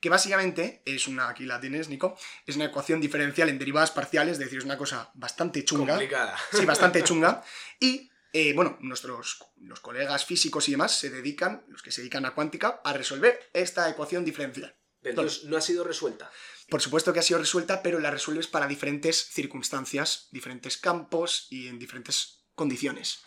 Que 0.00 0.10
básicamente 0.10 0.82
es 0.84 1.08
una, 1.08 1.28
aquí 1.28 1.44
la 1.44 1.60
tienes, 1.60 1.88
Nico, 1.88 2.16
es 2.46 2.56
una 2.56 2.66
ecuación 2.66 3.00
diferencial 3.00 3.48
en 3.48 3.58
derivadas 3.58 3.90
parciales, 3.90 4.34
es 4.34 4.38
decir, 4.38 4.58
es 4.58 4.64
una 4.64 4.78
cosa 4.78 5.10
bastante 5.14 5.64
chunga. 5.64 5.94
Complicada. 5.94 6.38
Sí, 6.52 6.64
bastante 6.64 7.02
chunga. 7.04 7.42
Y, 7.80 8.10
eh, 8.32 8.52
bueno, 8.54 8.78
nuestros 8.80 9.44
los 9.56 9.80
colegas 9.80 10.24
físicos 10.24 10.68
y 10.68 10.72
demás 10.72 10.96
se 10.96 11.10
dedican, 11.10 11.64
los 11.68 11.82
que 11.82 11.90
se 11.90 12.02
dedican 12.02 12.26
a 12.26 12.34
cuántica, 12.34 12.80
a 12.84 12.92
resolver 12.92 13.50
esta 13.52 13.88
ecuación 13.90 14.24
diferencial. 14.24 14.76
Pero 15.00 15.22
entonces 15.22 15.44
no 15.44 15.56
ha 15.56 15.60
sido 15.60 15.84
resuelta. 15.84 16.30
Por 16.68 16.82
supuesto 16.82 17.12
que 17.12 17.20
ha 17.20 17.22
sido 17.22 17.40
resuelta, 17.40 17.82
pero 17.82 17.98
la 17.98 18.10
resuelves 18.10 18.46
para 18.46 18.66
diferentes 18.66 19.16
circunstancias, 19.16 20.28
diferentes 20.32 20.76
campos 20.76 21.46
y 21.50 21.68
en 21.68 21.78
diferentes 21.78 22.44
condiciones. 22.54 23.22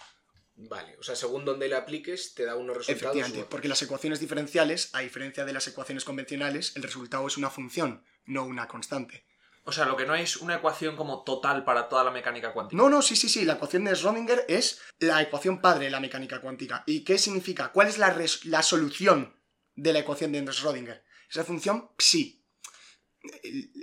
Vale, 0.55 0.95
o 0.99 1.03
sea, 1.03 1.15
según 1.15 1.43
donde 1.43 1.67
la 1.67 1.79
apliques, 1.79 2.35
te 2.35 2.45
da 2.45 2.55
unos 2.55 2.77
resultados. 2.77 3.15
Efectivamente, 3.15 3.47
porque 3.49 3.67
las 3.67 3.81
ecuaciones 3.81 4.19
diferenciales, 4.19 4.93
a 4.93 4.99
diferencia 4.99 5.43
de 5.43 5.53
las 5.53 5.67
ecuaciones 5.67 6.03
convencionales, 6.03 6.75
el 6.75 6.83
resultado 6.83 7.25
es 7.25 7.37
una 7.37 7.49
función, 7.49 8.03
no 8.25 8.45
una 8.45 8.67
constante. 8.67 9.25
O 9.63 9.71
sea, 9.71 9.85
lo 9.85 9.95
que 9.95 10.05
no 10.05 10.15
es 10.15 10.37
una 10.37 10.55
ecuación 10.55 10.95
como 10.95 11.23
total 11.23 11.63
para 11.63 11.87
toda 11.87 12.03
la 12.03 12.11
mecánica 12.11 12.51
cuántica. 12.51 12.81
No, 12.81 12.89
no, 12.89 13.01
sí, 13.01 13.15
sí, 13.15 13.29
sí, 13.29 13.45
la 13.45 13.53
ecuación 13.53 13.85
de 13.85 13.91
Schrödinger 13.91 14.45
es 14.47 14.81
la 14.99 15.21
ecuación 15.21 15.61
padre 15.61 15.85
de 15.85 15.91
la 15.91 15.99
mecánica 15.99 16.41
cuántica. 16.41 16.83
¿Y 16.85 17.03
qué 17.03 17.17
significa? 17.17 17.71
¿Cuál 17.71 17.87
es 17.87 17.97
la, 17.97 18.15
la 18.45 18.63
solución 18.63 19.35
de 19.75 19.93
la 19.93 19.99
ecuación 19.99 20.31
de 20.31 20.43
Schrödinger? 20.45 21.03
Es 21.29 21.35
la 21.35 21.43
función 21.43 21.91
psi. 21.97 22.40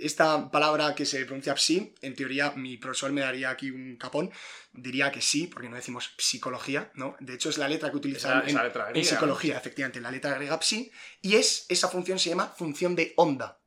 Esta 0.01 0.51
palabra 0.51 0.95
que 0.95 1.05
se 1.05 1.23
pronuncia 1.25 1.55
psi, 1.55 1.93
en 2.01 2.15
teoría 2.15 2.51
mi 2.51 2.77
profesor 2.77 3.11
me 3.11 3.21
daría 3.21 3.49
aquí 3.49 3.71
un 3.71 3.95
capón, 3.97 4.31
diría 4.73 5.11
que 5.11 5.21
sí, 5.21 5.47
porque 5.47 5.69
no 5.69 5.75
decimos 5.77 6.11
psicología, 6.17 6.91
¿no? 6.95 7.15
De 7.19 7.35
hecho 7.35 7.49
es 7.49 7.57
la 7.57 7.67
letra 7.69 7.89
que 7.89 7.97
utilizan 7.97 8.39
Esa- 8.45 8.49
en, 8.59 8.65
letra 8.65 8.91
en 8.93 9.05
psicología, 9.05 9.57
efectivamente, 9.57 10.01
la 10.01 10.11
letra 10.11 10.33
griega 10.35 10.59
psi, 10.61 10.91
y 11.21 11.35
es, 11.35 11.65
esa 11.69 11.87
función 11.87 12.19
se 12.19 12.29
llama 12.29 12.47
función 12.57 12.95
de 12.95 13.13
onda. 13.15 13.61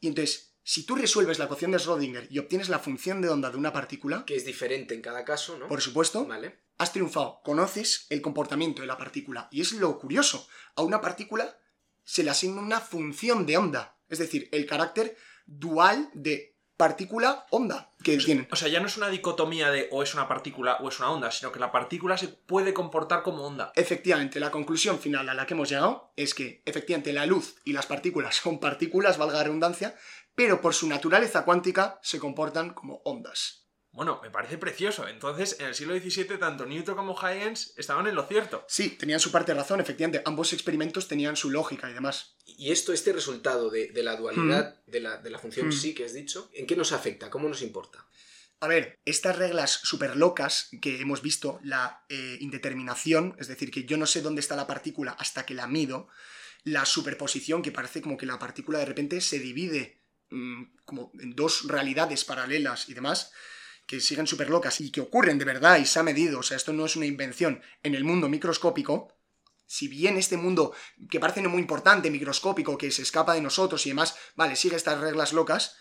Y 0.00 0.08
entonces, 0.08 0.56
si 0.64 0.84
tú 0.84 0.96
resuelves 0.96 1.38
la 1.38 1.44
ecuación 1.44 1.70
de 1.70 1.78
Schrödinger 1.78 2.26
y 2.28 2.40
obtienes 2.40 2.68
la 2.68 2.80
función 2.80 3.20
de 3.22 3.28
onda 3.28 3.50
de 3.50 3.56
una 3.56 3.72
partícula, 3.72 4.24
Que 4.26 4.34
es 4.36 4.44
diferente 4.44 4.94
en 4.94 5.02
cada 5.02 5.24
caso, 5.24 5.56
¿no? 5.56 5.68
por 5.68 5.80
supuesto, 5.80 6.26
Vale. 6.26 6.58
has 6.78 6.92
triunfado, 6.92 7.40
conoces 7.44 8.06
el 8.10 8.20
comportamiento 8.20 8.82
de 8.82 8.88
la 8.88 8.98
partícula. 8.98 9.48
Y 9.52 9.60
es 9.60 9.72
lo 9.72 9.96
curioso, 10.00 10.48
a 10.74 10.82
una 10.82 11.00
partícula 11.00 11.58
se 12.02 12.24
le 12.24 12.30
asigna 12.30 12.60
una 12.60 12.80
función 12.80 13.46
de 13.46 13.56
onda, 13.56 13.95
es 14.08 14.18
decir, 14.18 14.48
el 14.52 14.66
carácter 14.66 15.16
dual 15.46 16.10
de 16.14 16.56
partícula-onda 16.76 17.94
que 18.02 18.18
tienen. 18.18 18.48
O 18.50 18.56
sea, 18.56 18.68
ya 18.68 18.80
no 18.80 18.86
es 18.86 18.96
una 18.96 19.08
dicotomía 19.08 19.70
de 19.70 19.88
o 19.90 20.02
es 20.02 20.14
una 20.14 20.28
partícula 20.28 20.76
o 20.76 20.88
es 20.88 20.98
una 20.98 21.10
onda, 21.10 21.30
sino 21.30 21.50
que 21.50 21.58
la 21.58 21.72
partícula 21.72 22.18
se 22.18 22.28
puede 22.28 22.74
comportar 22.74 23.22
como 23.22 23.44
onda. 23.44 23.72
Efectivamente, 23.74 24.40
la 24.40 24.50
conclusión 24.50 24.98
final 24.98 25.28
a 25.28 25.34
la 25.34 25.46
que 25.46 25.54
hemos 25.54 25.70
llegado 25.70 26.12
es 26.16 26.34
que, 26.34 26.62
efectivamente, 26.66 27.12
la 27.12 27.26
luz 27.26 27.56
y 27.64 27.72
las 27.72 27.86
partículas 27.86 28.36
son 28.42 28.60
partículas, 28.60 29.18
valga 29.18 29.38
la 29.38 29.44
redundancia, 29.44 29.96
pero 30.34 30.60
por 30.60 30.74
su 30.74 30.86
naturaleza 30.88 31.44
cuántica 31.44 31.98
se 32.02 32.18
comportan 32.18 32.74
como 32.74 33.00
ondas. 33.04 33.65
Bueno, 33.96 34.20
me 34.22 34.30
parece 34.30 34.58
precioso. 34.58 35.08
Entonces, 35.08 35.56
en 35.58 35.68
el 35.68 35.74
siglo 35.74 35.98
XVII, 35.98 36.36
tanto 36.38 36.66
Newton 36.66 36.96
como 36.96 37.14
Huygens 37.14 37.72
estaban 37.78 38.06
en 38.06 38.14
lo 38.14 38.26
cierto. 38.26 38.62
Sí, 38.68 38.90
tenían 38.90 39.20
su 39.20 39.32
parte 39.32 39.52
de 39.52 39.58
razón, 39.58 39.80
efectivamente, 39.80 40.20
ambos 40.26 40.52
experimentos 40.52 41.08
tenían 41.08 41.34
su 41.34 41.50
lógica 41.50 41.88
y 41.88 41.94
demás. 41.94 42.36
Y 42.44 42.72
esto, 42.72 42.92
este 42.92 43.14
resultado 43.14 43.70
de, 43.70 43.88
de 43.88 44.02
la 44.02 44.16
dualidad 44.16 44.84
de, 44.84 45.00
la, 45.00 45.16
de 45.16 45.30
la 45.30 45.38
función 45.38 45.68
Hmm. 45.68 45.72
sí 45.72 45.94
que 45.94 46.04
has 46.04 46.12
dicho, 46.12 46.50
¿en 46.52 46.66
qué 46.66 46.76
nos 46.76 46.92
afecta? 46.92 47.30
¿Cómo 47.30 47.48
nos 47.48 47.62
importa? 47.62 48.06
A 48.60 48.68
ver, 48.68 48.98
estas 49.06 49.36
reglas 49.36 49.80
súper 49.82 50.14
locas 50.14 50.68
que 50.82 51.00
hemos 51.00 51.22
visto, 51.22 51.58
la 51.62 52.04
eh, 52.10 52.36
indeterminación, 52.40 53.34
es 53.38 53.48
decir, 53.48 53.70
que 53.70 53.84
yo 53.84 53.96
no 53.96 54.04
sé 54.04 54.20
dónde 54.20 54.40
está 54.40 54.56
la 54.56 54.66
partícula 54.66 55.12
hasta 55.12 55.46
que 55.46 55.54
la 55.54 55.66
mido, 55.66 56.08
la 56.64 56.84
superposición, 56.84 57.62
que 57.62 57.72
parece 57.72 58.02
como 58.02 58.18
que 58.18 58.26
la 58.26 58.38
partícula 58.38 58.78
de 58.78 58.84
repente 58.84 59.22
se 59.22 59.38
divide 59.38 60.02
mm, 60.30 60.64
como 60.84 61.12
en 61.18 61.34
dos 61.34 61.66
realidades 61.66 62.24
paralelas 62.24 62.90
y 62.90 62.94
demás, 62.94 63.32
que 63.86 64.00
siguen 64.00 64.26
súper 64.26 64.50
locas 64.50 64.80
y 64.80 64.90
que 64.90 65.00
ocurren 65.00 65.38
de 65.38 65.44
verdad 65.44 65.78
y 65.78 65.86
se 65.86 65.98
ha 65.98 66.02
medido, 66.02 66.40
o 66.40 66.42
sea, 66.42 66.56
esto 66.56 66.72
no 66.72 66.86
es 66.86 66.96
una 66.96 67.06
invención 67.06 67.62
en 67.82 67.94
el 67.94 68.04
mundo 68.04 68.28
microscópico, 68.28 69.16
si 69.66 69.88
bien 69.88 70.16
este 70.16 70.36
mundo 70.36 70.72
que 71.10 71.20
parece 71.20 71.42
no 71.42 71.50
muy 71.50 71.60
importante, 71.60 72.10
microscópico, 72.10 72.78
que 72.78 72.90
se 72.90 73.02
escapa 73.02 73.34
de 73.34 73.40
nosotros 73.40 73.84
y 73.86 73.90
demás, 73.90 74.16
vale, 74.36 74.56
sigue 74.56 74.76
estas 74.76 75.00
reglas 75.00 75.32
locas, 75.32 75.76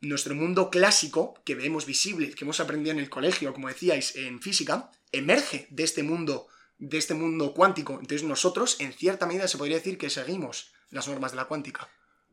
nuestro 0.00 0.34
mundo 0.34 0.70
clásico, 0.70 1.34
que 1.44 1.56
vemos 1.56 1.84
visible, 1.84 2.32
que 2.32 2.44
hemos 2.44 2.60
aprendido 2.60 2.92
en 2.92 3.00
el 3.00 3.10
colegio, 3.10 3.52
como 3.52 3.68
decíais, 3.68 4.14
en 4.14 4.40
física, 4.40 4.92
emerge 5.10 5.66
de 5.70 5.82
este 5.82 6.04
mundo, 6.04 6.46
de 6.78 6.98
este 6.98 7.14
mundo 7.14 7.52
cuántico. 7.52 7.94
Entonces 7.94 8.22
nosotros, 8.22 8.76
en 8.78 8.92
cierta 8.92 9.26
medida, 9.26 9.48
se 9.48 9.58
podría 9.58 9.78
decir 9.78 9.98
que 9.98 10.10
seguimos 10.10 10.72
las 10.90 11.08
normas 11.08 11.32
de 11.32 11.36
la 11.38 11.46
cuántica. 11.46 11.88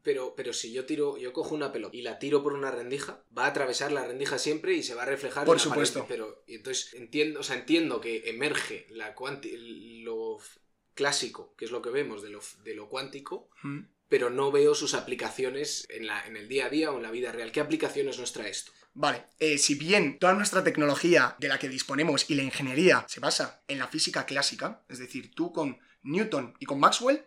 Pero, 0.06 0.36
pero 0.36 0.54
si 0.54 0.72
yo 0.72 0.86
tiro, 0.86 1.18
yo 1.18 1.34
cojo 1.34 1.54
una 1.56 1.72
pelota 1.74 1.98
y 1.98 2.02
la 2.04 2.20
tiro 2.20 2.42
por 2.44 2.54
una 2.54 2.70
rendija, 2.72 3.24
va 3.38 3.46
a 3.46 3.48
atravesar 3.48 3.92
la 3.92 4.06
rendija 4.06 4.38
siempre 4.38 4.74
y 4.76 4.84
se 4.84 4.94
va 4.94 5.02
a 5.02 5.06
reflejar 5.08 5.46
Por 5.46 5.58
en 5.58 5.64
la 5.64 5.70
pared. 5.76 5.86
supuesto. 5.86 6.06
Pero 6.08 6.44
y 6.48 6.56
entonces 6.56 6.94
entiendo, 6.94 7.40
o 7.40 7.44
sea, 7.44 7.56
entiendo 7.58 8.00
que 8.00 8.30
emerge 8.30 8.86
la 8.92 9.16
cuanti- 9.16 10.04
lo 10.04 10.40
clásico, 10.94 11.54
que 11.58 11.66
es 11.66 11.72
lo 11.72 11.82
que 11.82 11.90
vemos 11.90 12.22
de 12.22 12.30
lo, 12.30 12.40
f- 12.40 12.58
de 12.64 12.76
lo 12.76 12.88
cuántico, 12.88 13.50
¿Mm? 13.64 13.80
pero 14.08 14.30
no 14.30 14.52
veo 14.52 14.76
sus 14.76 14.94
aplicaciones 14.94 15.86
en, 15.90 16.06
la, 16.08 16.26
en 16.28 16.38
el 16.38 16.48
día 16.48 16.68
a 16.68 16.70
día 16.70 16.92
o 16.92 16.98
en 16.98 17.04
la 17.04 17.12
vida 17.12 17.32
real. 17.32 17.52
¿Qué 17.52 17.60
aplicaciones 17.60 18.20
nos 18.20 18.32
trae 18.32 18.52
esto? 18.52 18.72
Vale, 18.94 19.26
eh, 19.40 19.58
si 19.58 19.76
bien 19.76 20.20
toda 20.20 20.34
nuestra 20.34 20.64
tecnología 20.64 21.36
de 21.40 21.48
la 21.50 21.60
que 21.60 21.68
disponemos 21.68 22.30
y 22.30 22.36
la 22.36 22.44
ingeniería 22.44 23.06
se 23.10 23.20
basa 23.20 23.64
en 23.68 23.80
la 23.80 23.88
física 23.88 24.26
clásica, 24.26 24.84
es 24.88 25.00
decir, 25.00 25.34
tú 25.36 25.52
con 25.52 25.80
Newton 26.04 26.54
y 26.60 26.66
con 26.66 26.80
Maxwell, 26.80 27.26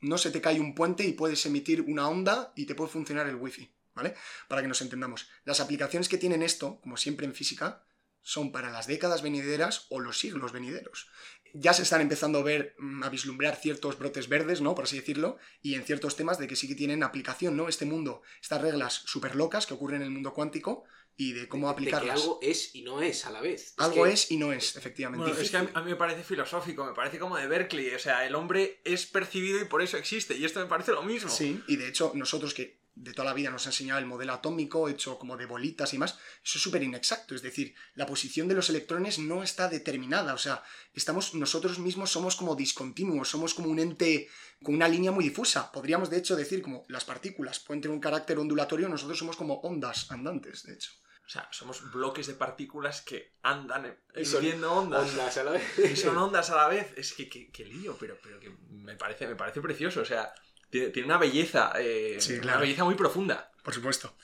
no 0.00 0.18
se 0.18 0.30
te 0.30 0.40
cae 0.40 0.60
un 0.60 0.74
puente 0.74 1.04
y 1.04 1.12
puedes 1.12 1.44
emitir 1.46 1.82
una 1.82 2.08
onda 2.08 2.52
y 2.56 2.66
te 2.66 2.74
puede 2.74 2.90
funcionar 2.90 3.26
el 3.26 3.36
wifi, 3.36 3.70
¿vale? 3.94 4.14
Para 4.48 4.62
que 4.62 4.68
nos 4.68 4.82
entendamos. 4.82 5.28
Las 5.44 5.60
aplicaciones 5.60 6.08
que 6.08 6.18
tienen 6.18 6.42
esto, 6.42 6.80
como 6.80 6.96
siempre 6.96 7.26
en 7.26 7.34
física, 7.34 7.84
son 8.22 8.52
para 8.52 8.70
las 8.70 8.86
décadas 8.86 9.22
venideras 9.22 9.86
o 9.88 10.00
los 10.00 10.18
siglos 10.18 10.52
venideros. 10.52 11.08
Ya 11.54 11.72
se 11.72 11.82
están 11.82 12.02
empezando 12.02 12.40
a 12.40 12.42
ver, 12.42 12.76
mm, 12.78 13.02
a 13.02 13.08
vislumbrar 13.08 13.56
ciertos 13.56 13.98
brotes 13.98 14.28
verdes, 14.28 14.60
¿no? 14.60 14.74
Por 14.74 14.84
así 14.84 14.96
decirlo, 14.96 15.38
y 15.62 15.74
en 15.74 15.84
ciertos 15.84 16.14
temas 16.14 16.38
de 16.38 16.46
que 16.46 16.56
sí 16.56 16.68
que 16.68 16.74
tienen 16.74 17.02
aplicación, 17.02 17.56
¿no? 17.56 17.68
Este 17.68 17.86
mundo, 17.86 18.22
estas 18.42 18.60
reglas 18.60 18.92
súper 19.06 19.34
locas 19.34 19.66
que 19.66 19.74
ocurren 19.74 20.02
en 20.02 20.08
el 20.08 20.12
mundo 20.12 20.34
cuántico 20.34 20.84
y 21.20 21.32
de 21.32 21.48
cómo 21.48 21.66
De 21.68 21.74
que 21.74 21.80
aplicarlas. 21.80 22.22
algo 22.22 22.38
es 22.40 22.74
y 22.76 22.82
no 22.82 23.02
es 23.02 23.26
a 23.26 23.30
la 23.32 23.40
vez. 23.42 23.74
Algo 23.76 24.04
que- 24.04 24.12
es 24.12 24.30
y 24.30 24.36
no 24.38 24.52
es, 24.52 24.76
efectivamente. 24.76 25.26
Bueno, 25.26 25.38
es 25.38 25.50
que 25.50 25.56
a 25.56 25.62
mí, 25.64 25.68
a 25.74 25.80
mí 25.82 25.90
me 25.90 25.96
parece 25.96 26.22
filosófico, 26.22 26.84
me 26.86 26.94
parece 26.94 27.18
como 27.18 27.36
de 27.36 27.46
Berkeley. 27.48 27.90
O 27.94 27.98
sea, 27.98 28.24
el 28.24 28.34
hombre 28.36 28.80
es 28.84 29.04
percibido 29.04 29.60
y 29.60 29.64
por 29.64 29.82
eso 29.82 29.96
existe. 29.98 30.36
Y 30.38 30.44
esto 30.44 30.60
me 30.60 30.66
parece 30.66 30.92
lo 30.92 31.02
mismo. 31.02 31.28
Sí, 31.28 31.60
y 31.66 31.76
de 31.76 31.88
hecho, 31.88 32.12
nosotros 32.14 32.54
que 32.54 32.78
de 32.94 33.12
toda 33.12 33.26
la 33.26 33.34
vida 33.34 33.50
nos 33.50 33.64
ha 33.66 33.68
enseñado 33.70 34.00
el 34.00 34.06
modelo 34.06 34.32
atómico 34.32 34.88
hecho 34.88 35.20
como 35.20 35.36
de 35.36 35.46
bolitas 35.46 35.94
y 35.94 35.98
más, 35.98 36.18
eso 36.44 36.58
es 36.58 36.62
súper 36.62 36.82
inexacto. 36.82 37.34
Es 37.34 37.42
decir, 37.42 37.74
la 37.94 38.06
posición 38.06 38.48
de 38.48 38.54
los 38.54 38.70
electrones 38.70 39.18
no 39.20 39.42
está 39.44 39.68
determinada. 39.68 40.34
O 40.34 40.38
sea, 40.38 40.62
estamos, 40.94 41.34
nosotros 41.34 41.78
mismos 41.80 42.10
somos 42.10 42.34
como 42.36 42.56
discontinuos, 42.56 43.28
somos 43.28 43.54
como 43.54 43.68
un 43.70 43.78
ente 43.80 44.28
con 44.62 44.74
una 44.74 44.88
línea 44.88 45.12
muy 45.12 45.22
difusa. 45.24 45.70
Podríamos, 45.72 46.10
de 46.10 46.18
hecho, 46.18 46.34
decir 46.36 46.60
como 46.62 46.84
las 46.88 47.04
partículas 47.04 47.60
pueden 47.60 47.80
tener 47.82 47.94
un 47.94 48.00
carácter 48.00 48.38
ondulatorio, 48.38 48.88
nosotros 48.88 49.18
somos 49.18 49.36
como 49.36 49.54
ondas 49.60 50.10
andantes, 50.10 50.64
de 50.64 50.74
hecho. 50.74 50.90
O 51.28 51.30
sea, 51.30 51.46
somos 51.52 51.92
bloques 51.92 52.26
de 52.26 52.32
partículas 52.32 53.02
que 53.02 53.34
andan 53.42 53.98
emitiendo 54.14 54.72
ondas. 54.72 55.10
Ondas 55.10 55.36
a 55.36 55.44
la 55.44 55.50
vez. 55.50 55.78
Y 55.78 55.94
son 55.94 56.16
ondas 56.16 56.48
a 56.48 56.56
la 56.56 56.68
vez. 56.68 56.94
Es 56.96 57.12
que, 57.12 57.28
que, 57.28 57.50
que 57.50 57.66
lío, 57.66 57.98
pero, 58.00 58.16
pero 58.22 58.40
que 58.40 58.50
me 58.70 58.96
parece, 58.96 59.26
me 59.26 59.36
parece 59.36 59.60
precioso. 59.60 60.00
O 60.00 60.06
sea, 60.06 60.32
tiene, 60.70 60.88
tiene 60.88 61.04
una 61.04 61.18
belleza, 61.18 61.74
eh, 61.78 62.16
Sí, 62.18 62.32
una 62.32 62.42
claro. 62.42 62.60
belleza 62.60 62.84
muy 62.84 62.94
profunda. 62.94 63.52
Por 63.62 63.74
supuesto. 63.74 64.16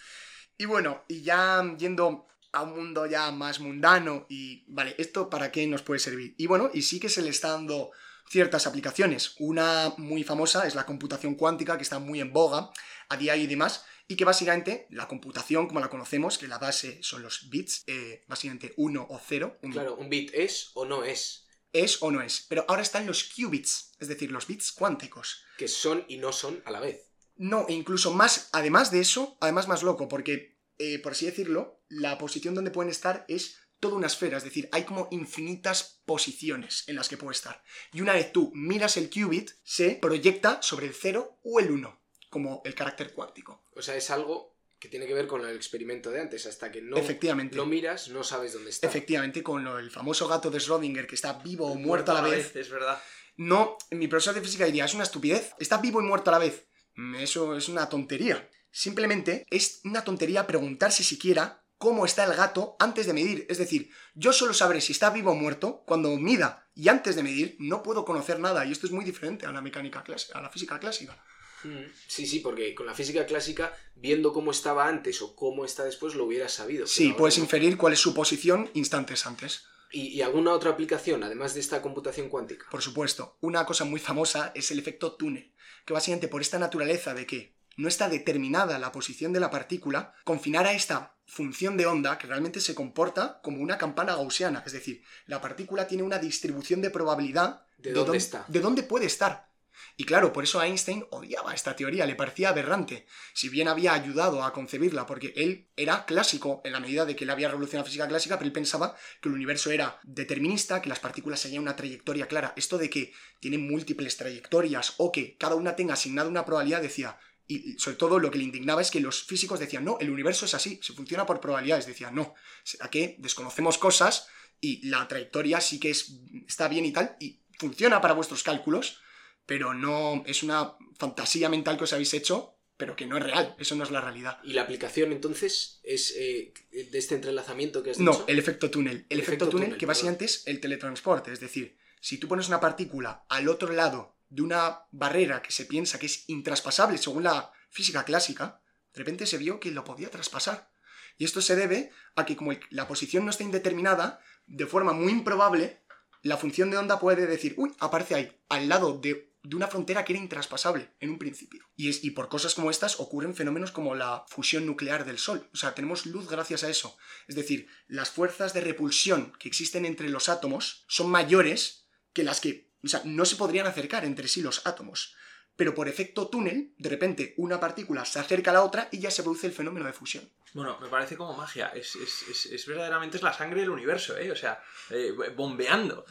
Y 0.57 0.65
bueno, 0.65 1.05
y 1.07 1.21
ya 1.21 1.63
yendo 1.77 2.27
a 2.53 2.63
un 2.63 2.75
mundo 2.75 3.05
ya 3.05 3.31
más 3.33 3.61
mundano 3.61 4.25
y, 4.31 4.65
vale, 4.69 4.95
¿esto 4.97 5.29
para 5.29 5.53
qué 5.53 5.67
nos 5.67 5.83
puede 5.83 6.01
servir? 6.01 6.35
Y 6.39 6.47
bueno, 6.47 6.71
y 6.73 6.81
sí 6.81 7.01
que 7.01 7.11
se 7.11 7.21
le 7.21 7.29
está 7.29 7.51
dando 7.51 7.91
ciertas 8.31 8.67
aplicaciones. 8.67 9.35
Una 9.41 9.93
muy 9.99 10.25
famosa 10.25 10.67
es 10.67 10.75
la 10.75 10.87
computación 10.87 11.35
cuántica, 11.35 11.77
que 11.77 11.83
está 11.83 11.99
muy 11.99 12.23
en 12.23 12.33
boga 12.33 12.71
a 13.11 13.17
día 13.19 13.37
y 13.37 13.47
demás, 13.47 13.85
y 14.07 14.17
que 14.17 14.25
básicamente 14.25 14.87
la 14.91 15.09
computación, 15.09 15.67
como 15.67 15.81
la 15.81 15.91
conocemos, 15.91 16.39
que 16.39 16.49
la 16.49 16.59
base 16.59 17.03
son 17.03 17.23
los 17.23 17.49
bits, 17.49 17.85
eh, 17.87 18.25
básicamente 18.29 18.75
1 18.77 19.07
o 19.09 19.21
0. 19.27 19.59
Claro, 19.73 19.97
un 19.97 20.09
bit 20.09 20.31
es 20.35 20.71
o 20.75 20.85
no 20.85 21.05
es. 21.05 21.47
es 21.73 22.03
o 22.03 22.11
no 22.11 22.21
es. 22.21 22.47
Pero 22.49 22.65
ahora 22.69 22.83
están 22.83 23.07
los 23.07 23.25
qubits, 23.25 23.93
es 23.99 24.09
decir, 24.09 24.31
los 24.31 24.47
bits 24.47 24.73
cuánticos. 24.73 25.43
Que 25.57 25.69
son 25.69 26.05
y 26.09 26.19
no 26.19 26.33
son 26.33 26.63
a 26.67 26.71
la 26.71 26.81
vez. 26.81 27.11
No, 27.37 27.67
e 27.69 27.73
incluso 27.73 28.13
más, 28.13 28.49
además 28.53 28.91
de 28.91 29.01
eso, 29.01 29.37
además 29.41 29.67
más 29.67 29.83
loco, 29.83 30.07
porque, 30.07 30.61
eh, 30.79 31.01
por 31.01 31.13
así 31.13 31.27
decirlo, 31.27 31.83
la 31.89 32.17
posición 32.19 32.55
donde 32.55 32.71
pueden 32.71 32.91
estar 32.91 33.25
es 33.29 33.59
toda 33.81 33.97
una 33.97 34.07
esfera, 34.07 34.39
es 34.39 34.45
decir, 34.45 34.69
hay 34.73 34.85
como 34.85 35.09
infinitas 35.11 36.01
posiciones 36.07 36.85
en 36.87 36.97
las 36.97 37.09
que 37.09 37.17
puede 37.17 37.33
estar. 37.33 37.63
Y 37.93 38.01
una 38.01 38.13
vez 38.13 38.33
tú 38.33 38.53
miras 38.55 38.97
el 38.97 39.11
qubit, 39.11 39.51
se 39.63 39.97
proyecta 39.97 40.63
sobre 40.63 40.87
el 40.87 40.95
0 40.95 41.41
o 41.43 41.61
el 41.61 41.71
1, 41.71 42.04
como 42.35 42.61
el 42.65 42.75
carácter 42.75 43.13
cuántico. 43.13 43.63
O 43.77 43.81
sea, 43.81 43.95
es 43.95 44.11
algo 44.11 44.57
que 44.81 44.89
tiene 44.89 45.07
que 45.07 45.15
ver 45.15 45.29
con 45.29 45.41
el 45.47 45.55
experimento 45.55 46.11
de 46.11 46.21
antes. 46.21 46.47
Hasta 46.47 46.73
que 46.73 46.83
no 46.83 46.97
Efectivamente. 46.97 47.55
lo 47.57 47.65
miras, 47.65 48.09
no 48.09 48.25
sabes 48.25 48.53
dónde 48.55 48.71
está. 48.71 48.89
Efectivamente, 48.89 49.41
con 49.45 49.63
lo- 49.63 49.79
el 49.79 49.91
famoso 49.93 50.27
gato 50.27 50.51
de 50.51 50.59
Schrödinger 50.59 51.07
que 51.07 51.15
está 51.15 51.35
vivo 51.35 51.67
o 51.71 51.77
muerto 51.77 52.11
a 52.11 52.15
la 52.17 52.23
vez. 52.29 52.57
Es 52.57 52.69
verdad. 52.71 53.01
No, 53.37 53.79
mi 53.93 54.09
profesor 54.09 54.35
de 54.35 54.41
física 54.41 54.65
diría, 54.65 54.85
es 54.85 54.95
una 54.95 55.05
estupidez. 55.05 55.53
Está 55.61 55.79
vivo 55.79 56.01
y 56.03 56.05
muerto 56.05 56.31
a 56.31 56.33
la 56.33 56.39
vez. 56.41 56.67
Mm, 56.97 57.15
Eso 57.17 57.57
es 57.57 57.69
una 57.69 57.89
tontería. 57.89 58.49
Simplemente 58.73 59.47
es 59.51 59.81
una 59.85 60.03
tontería 60.03 60.47
preguntarse 60.49 61.05
siquiera 61.05 61.65
cómo 61.79 62.05
está 62.07 62.25
el 62.25 62.35
gato 62.35 62.75
antes 62.81 63.07
de 63.07 63.13
medir. 63.13 63.47
Es 63.49 63.59
decir, 63.59 63.91
yo 64.15 64.33
solo 64.33 64.53
sabré 64.55 64.81
si 64.81 64.93
está 64.93 65.11
vivo 65.11 65.31
o 65.31 65.35
muerto 65.37 65.85
cuando 65.87 66.11
mida. 66.17 66.69
Y 66.75 66.89
antes 66.89 67.15
de 67.15 67.23
medir 67.23 67.57
no 67.61 67.83
puedo 67.85 68.05
conocer 68.05 68.41
nada. 68.41 68.65
Y 68.67 68.73
esto 68.73 68.87
es 68.87 68.93
muy 68.93 69.05
diferente 69.05 69.47
a 69.47 69.53
la 69.53 69.61
mecánica 69.63 70.03
clásica, 70.03 70.39
a 70.39 70.43
la 70.43 70.51
física 70.51 70.79
clásica. 70.81 71.17
Mm, 71.65 71.91
Sí, 72.07 72.27
sí, 72.27 72.41
porque 72.41 72.75
con 72.75 72.87
la 72.87 72.95
física 72.95 73.27
clásica, 73.27 73.77
viendo 73.97 74.33
cómo 74.33 74.51
estaba 74.51 74.87
antes 74.89 75.21
o 75.23 75.35
cómo 75.35 75.65
está 75.65 75.85
después, 75.85 76.15
lo 76.15 76.25
hubieras 76.27 76.53
sabido. 76.53 76.87
Sí, 76.87 77.15
puedes 77.17 77.39
no. 77.39 77.45
inferir 77.45 77.77
cuál 77.77 77.93
es 77.95 77.99
su 78.01 78.15
posición 78.15 78.71
instantes 78.75 79.27
antes. 79.27 79.65
¿Y, 79.91 80.09
y 80.09 80.23
alguna 80.23 80.53
otra 80.53 80.71
aplicación, 80.71 81.23
además 81.25 81.55
de 81.55 81.61
esta 81.61 81.81
computación 81.81 82.29
cuántica? 82.29 82.67
Por 82.71 82.83
supuesto, 82.83 83.37
una 83.41 83.65
cosa 83.65 83.85
muy 83.85 84.01
famosa 84.01 84.53
es 84.55 84.71
el 84.71 84.79
efecto 84.79 85.13
túnel, 85.15 85.53
que 85.85 85.93
básicamente 85.95 86.29
por 86.29 86.41
esta 86.41 86.59
naturaleza 86.59 87.15
de 87.15 87.27
que 87.27 87.55
no 87.77 87.89
está 87.89 88.09
determinada 88.09 88.79
la 88.79 88.93
posición 88.93 89.33
de 89.33 89.41
la 89.41 89.51
partícula, 89.51 90.15
confinar 90.25 90.67
a 90.67 90.73
esta 90.75 91.17
función 91.27 91.77
de 91.77 91.87
onda 91.87 92.19
que 92.19 92.27
realmente 92.27 92.61
se 92.61 92.75
comporta 92.75 93.41
como 93.43 93.61
una 93.63 93.79
campana 93.79 94.15
gaussiana, 94.15 94.63
es 94.67 94.73
decir, 94.73 95.03
la 95.27 95.41
partícula 95.41 95.87
tiene 95.89 96.03
una 96.05 96.19
distribución 96.19 96.83
de 96.83 96.91
probabilidad 96.91 97.63
¿De 97.79 97.91
dónde 97.93 98.07
dónde- 98.07 98.19
está? 98.19 98.45
de 98.49 98.61
dónde 98.61 98.83
puede 98.83 99.07
estar. 99.07 99.49
Y 99.97 100.05
claro, 100.05 100.33
por 100.33 100.45
eso 100.45 100.63
Einstein 100.63 101.05
odiaba 101.11 101.55
esta 101.55 101.77
teoría, 101.77 102.07
le 102.07 102.15
parecía 102.15 102.51
aberrante, 102.51 103.07
si 103.33 103.49
bien 103.49 103.69
había 103.69 103.93
ayudado 103.93 104.43
a 104.43 104.53
concebirla, 104.53 105.07
porque 105.07 105.33
él 105.37 105.69
era 105.77 106.05
clásico 106.05 106.61
en 106.65 106.73
la 106.73 106.81
medida 106.81 107.05
de 107.05 107.17
que 107.17 107.25
él 107.25 107.31
había 107.31 107.49
revolucionado 107.49 107.85
la 107.85 107.91
física 107.91 108.09
clásica, 108.09 108.39
pero 108.39 108.47
él 108.47 108.53
pensaba 108.53 108.97
que 109.21 109.29
el 109.29 109.35
universo 109.35 109.71
era 109.71 109.99
determinista, 110.03 110.83
que 110.83 110.89
las 110.89 111.01
partículas 111.01 111.41
seguían 111.41 111.63
una 111.63 111.77
trayectoria 111.77 112.27
clara. 112.27 112.53
Esto 112.57 112.79
de 112.79 112.91
que 112.91 113.13
tienen 113.41 113.69
múltiples 113.69 114.17
trayectorias 114.17 114.95
o 114.99 115.13
que 115.13 115.37
cada 115.37 115.55
una 115.55 115.77
tenga 115.77 115.95
asignada 115.95 116.29
una 116.29 116.45
probabilidad, 116.45 116.83
decía, 116.83 117.19
y 117.47 117.79
sobre 117.79 117.97
todo 117.97 118.19
lo 118.19 118.31
que 118.31 118.39
le 118.39 118.45
indignaba 118.45 118.81
es 118.81 118.91
que 118.91 119.01
los 119.01 119.23
físicos 119.23 119.61
decían, 119.61 119.85
no, 119.85 119.99
el 120.01 120.11
universo 120.11 120.47
es 120.47 120.55
así, 120.55 120.81
se 120.83 120.95
funciona 120.95 121.27
por 121.27 121.41
probabilidades. 121.41 121.87
Decían, 121.87 122.15
no, 122.15 122.35
será 122.63 122.89
que 122.89 123.17
desconocemos 123.19 123.77
cosas 123.77 124.29
y 124.61 124.87
la 124.89 125.07
trayectoria 125.07 125.61
sí 125.61 125.79
que 125.79 125.91
es, 125.91 126.21
está 126.47 126.69
bien 126.69 126.87
y 126.87 126.93
tal, 126.93 127.17
y 127.21 127.41
funciona 127.59 128.01
para 128.01 128.15
vuestros 128.15 128.43
cálculos, 128.43 129.01
pero 129.47 129.75
no 129.75 130.23
es 130.27 130.43
una 130.43 130.75
fantasía 130.99 131.49
mental 131.49 131.77
que 131.77 131.85
os 131.85 131.93
habéis 131.93 132.15
hecho, 132.15 132.57
pero 132.77 132.97
que 132.97 133.07
no 133.07 133.17
es 133.17 133.23
real, 133.23 133.55
eso 133.59 133.77
no 133.77 133.85
es 133.85 133.91
la 133.91 134.01
realidad. 134.01 134.41
¿Y 134.43 134.53
la 134.53 134.63
aplicación 134.63 135.13
entonces 135.13 135.81
es 135.85 136.13
eh, 136.17 136.53
de 136.73 136.99
este 136.99 137.15
entrelazamiento 137.15 137.83
que 137.83 137.91
has 137.93 137.99
No, 138.01 138.13
dicho? 138.13 138.25
el 138.27 138.39
efecto 138.39 138.71
túnel. 138.71 138.97
El, 138.97 139.07
El 139.11 139.19
efecto, 139.21 139.31
efecto 139.45 139.49
túnel, 139.51 139.67
túnel, 139.69 139.79
que 139.79 139.87
básicamente 139.87 140.25
es 140.25 140.47
el 140.47 140.61
teletransporte. 140.61 141.33
Es 141.33 141.41
decir, 141.41 141.77
si 142.01 142.19
tú 142.19 142.27
pones 142.27 142.49
una 142.49 142.61
partícula 142.61 143.25
al 143.29 143.49
otro 143.49 143.73
lado 143.73 144.17
de 144.29 144.43
una 144.43 144.81
barrera 144.91 145.41
que 145.43 145.53
se 145.53 145.67
piensa 145.67 145.99
que 145.99 146.07
es 146.07 146.25
intraspasable 146.29 146.99
según 146.99 147.23
la 147.25 147.53
física 147.71 148.05
clásica, 148.05 148.61
de 148.93 148.99
repente 148.99 149.27
se 149.27 149.39
vio 149.39 149.61
que 149.61 149.71
lo 149.71 149.85
podía 149.85 150.11
traspasar. 150.11 150.71
Y 151.17 151.25
esto 151.25 151.41
se 151.41 151.55
debe 151.55 151.91
a 152.17 152.27
que 152.27 152.35
como 152.35 152.53
la 152.71 152.89
posición 152.89 153.25
no 153.25 153.31
está 153.31 153.45
indeterminada, 153.45 154.19
de 154.47 154.67
forma 154.67 154.93
muy 154.93 155.13
improbable, 155.13 155.81
la 156.23 156.37
función 156.37 156.71
de 156.73 156.77
onda 156.79 156.99
puede 156.99 157.27
decir, 157.27 157.55
uy, 157.57 157.73
aparece 157.79 158.15
ahí, 158.17 158.41
al 158.49 158.69
lado 158.69 158.99
de, 158.99 159.33
de 159.45 159.57
una 159.57 159.69
frontera 159.69 160.05
que 160.05 160.15
era 160.15 160.23
intraspasable 160.23 160.91
en 161.01 161.11
un 161.11 161.19
principio. 161.19 161.69
Y, 161.77 161.91
es, 161.91 162.03
y 162.03 162.11
por 162.11 162.29
cosas 162.29 162.55
como 162.55 162.71
estas 162.71 162.99
ocurren 162.99 163.35
fenómenos 163.35 163.73
como 163.73 163.95
la 163.95 164.25
fusión 164.27 164.65
nuclear 164.65 165.05
del 165.05 165.19
Sol. 165.19 165.49
O 165.53 165.57
sea, 165.57 165.75
tenemos 165.75 166.07
luz 166.07 166.29
gracias 166.29 166.65
a 166.65 166.71
eso. 166.71 166.97
Es 167.29 167.37
decir, 167.37 167.69
las 167.87 168.11
fuerzas 168.11 168.55
de 168.55 168.63
repulsión 168.63 169.33
que 169.39 169.49
existen 169.49 169.85
entre 169.85 170.09
los 170.09 170.31
átomos 170.31 170.85
son 170.89 171.11
mayores 171.11 171.87
que 172.15 172.25
las 172.25 172.41
que... 172.41 172.73
O 172.83 172.89
sea, 172.89 173.03
no 173.05 173.25
se 173.27 173.37
podrían 173.37 173.67
acercar 173.67 174.05
entre 174.05 174.29
sí 174.29 174.41
los 174.41 174.67
átomos. 174.67 175.15
Pero 175.57 175.75
por 175.75 175.89
efecto 175.89 176.29
túnel, 176.29 176.75
de 176.79 176.89
repente 176.89 177.35
una 177.37 177.61
partícula 177.61 178.05
se 178.05 178.19
acerca 178.19 178.51
a 178.51 178.55
la 178.55 178.65
otra 178.65 178.89
y 178.91 178.99
ya 178.99 179.11
se 179.11 179.23
produce 179.23 179.47
el 179.47 179.53
fenómeno 179.53 179.87
de 179.87 179.93
fusión. 179.93 180.29
Bueno, 180.55 180.79
me 180.81 180.89
parece 180.89 181.17
como 181.17 181.37
magia. 181.37 181.69
Es, 181.69 181.97
es, 181.97 182.47
es, 182.47 182.67
verdaderamente 182.67 183.19
es 183.19 183.23
la 183.23 183.33
sangre 183.33 183.61
del 183.61 183.71
universo, 183.71 184.17
¿eh? 184.17 184.31
O 184.31 184.37
sea, 184.37 184.63
eh, 184.91 185.13
bombeando. 185.37 186.05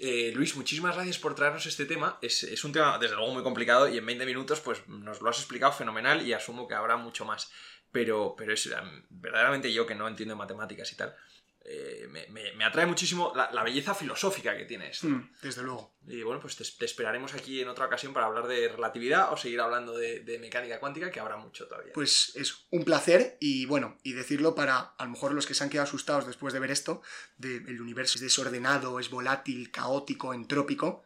Eh, 0.00 0.30
Luis, 0.32 0.54
muchísimas 0.54 0.94
gracias 0.94 1.18
por 1.18 1.34
traernos 1.34 1.66
este 1.66 1.84
tema. 1.84 2.18
Es, 2.22 2.44
es 2.44 2.62
un 2.62 2.72
tema, 2.72 2.98
desde 2.98 3.16
luego, 3.16 3.32
muy 3.32 3.42
complicado 3.42 3.88
y 3.88 3.98
en 3.98 4.06
20 4.06 4.26
minutos 4.26 4.60
pues 4.60 4.86
nos 4.86 5.20
lo 5.20 5.28
has 5.28 5.38
explicado 5.38 5.72
fenomenal 5.72 6.24
y 6.24 6.32
asumo 6.32 6.68
que 6.68 6.74
habrá 6.74 6.96
mucho 6.96 7.24
más. 7.24 7.50
Pero, 7.90 8.34
pero 8.36 8.52
es 8.52 8.66
em, 8.66 9.04
verdaderamente 9.10 9.72
yo 9.72 9.86
que 9.86 9.96
no 9.96 10.06
entiendo 10.06 10.36
matemáticas 10.36 10.92
y 10.92 10.96
tal. 10.96 11.16
Eh, 11.64 12.06
me, 12.10 12.26
me- 12.28 12.52
me 12.54 12.64
atrae 12.64 12.86
muchísimo 12.86 13.32
la, 13.34 13.50
la 13.52 13.62
belleza 13.62 13.94
filosófica 13.94 14.56
que 14.56 14.64
tiene 14.64 14.88
esto. 14.90 15.06
Mm, 15.08 15.30
desde 15.42 15.62
luego. 15.62 15.96
Y 16.06 16.22
bueno, 16.22 16.40
pues 16.40 16.56
te, 16.56 16.64
te 16.64 16.84
esperaremos 16.86 17.34
aquí 17.34 17.60
en 17.60 17.68
otra 17.68 17.86
ocasión 17.86 18.12
para 18.14 18.26
hablar 18.26 18.46
de 18.46 18.68
relatividad 18.68 19.32
o 19.32 19.36
seguir 19.36 19.60
hablando 19.60 19.96
de, 19.96 20.20
de 20.20 20.38
mecánica 20.38 20.80
cuántica, 20.80 21.10
que 21.10 21.20
habrá 21.20 21.36
mucho 21.36 21.66
todavía. 21.66 21.92
Pues 21.92 22.32
es 22.36 22.66
un 22.70 22.84
placer 22.84 23.36
y 23.40 23.66
bueno, 23.66 23.98
y 24.02 24.12
decirlo 24.12 24.54
para 24.54 24.78
a 24.78 25.04
lo 25.04 25.10
mejor 25.10 25.32
los 25.32 25.46
que 25.46 25.54
se 25.54 25.64
han 25.64 25.70
quedado 25.70 25.88
asustados 25.88 26.26
después 26.26 26.54
de 26.54 26.60
ver 26.60 26.70
esto, 26.70 27.02
de 27.36 27.56
el 27.56 27.80
universo 27.82 28.14
es 28.16 28.22
desordenado, 28.22 28.98
es 29.00 29.10
volátil, 29.10 29.70
caótico, 29.70 30.32
entrópico, 30.32 31.04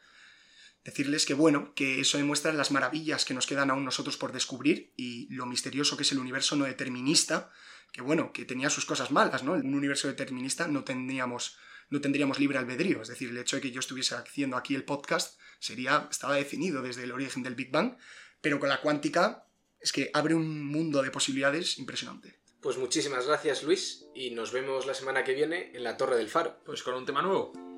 decirles 0.84 1.26
que 1.26 1.34
bueno, 1.34 1.72
que 1.74 2.00
eso 2.00 2.18
demuestra 2.18 2.52
las 2.52 2.70
maravillas 2.72 3.24
que 3.24 3.34
nos 3.34 3.46
quedan 3.46 3.70
aún 3.70 3.84
nosotros 3.84 4.16
por 4.16 4.32
descubrir 4.32 4.92
y 4.96 5.32
lo 5.32 5.46
misterioso 5.46 5.96
que 5.96 6.02
es 6.02 6.12
el 6.12 6.18
universo 6.18 6.56
no 6.56 6.64
determinista, 6.64 7.50
que 7.92 8.02
bueno, 8.02 8.32
que 8.32 8.44
tenía 8.44 8.70
sus 8.70 8.86
cosas 8.86 9.10
malas, 9.10 9.42
¿no? 9.42 9.54
En 9.54 9.66
un 9.66 9.74
universo 9.74 10.08
determinista 10.08 10.66
no 10.66 10.84
tendríamos 10.84 11.56
no 11.90 12.00
tendríamos 12.00 12.38
libre 12.38 12.56
albedrío, 12.56 13.02
es 13.02 13.08
decir, 13.08 13.28
el 13.28 13.36
hecho 13.36 13.56
de 13.56 13.62
que 13.62 13.70
yo 13.70 13.80
estuviese 13.80 14.14
haciendo 14.14 14.56
aquí 14.56 14.74
el 14.74 14.84
podcast 14.84 15.38
sería 15.58 16.08
estaba 16.10 16.36
definido 16.36 16.80
desde 16.80 17.04
el 17.04 17.12
origen 17.12 17.42
del 17.42 17.54
Big 17.54 17.70
Bang, 17.70 17.98
pero 18.40 18.58
con 18.58 18.70
la 18.70 18.80
cuántica 18.80 19.46
es 19.78 19.92
que 19.92 20.10
abre 20.14 20.34
un 20.34 20.64
mundo 20.64 21.02
de 21.02 21.10
posibilidades 21.10 21.78
impresionante. 21.78 22.40
Pues 22.62 22.78
muchísimas 22.78 23.26
gracias 23.26 23.62
Luis 23.62 24.06
y 24.14 24.30
nos 24.30 24.52
vemos 24.52 24.86
la 24.86 24.94
semana 24.94 25.24
que 25.24 25.34
viene 25.34 25.72
en 25.74 25.84
la 25.84 25.96
Torre 25.96 26.16
del 26.16 26.28
Faro. 26.28 26.62
Pues 26.64 26.82
con 26.82 26.94
un 26.94 27.04
tema 27.04 27.20
nuevo. 27.20 27.71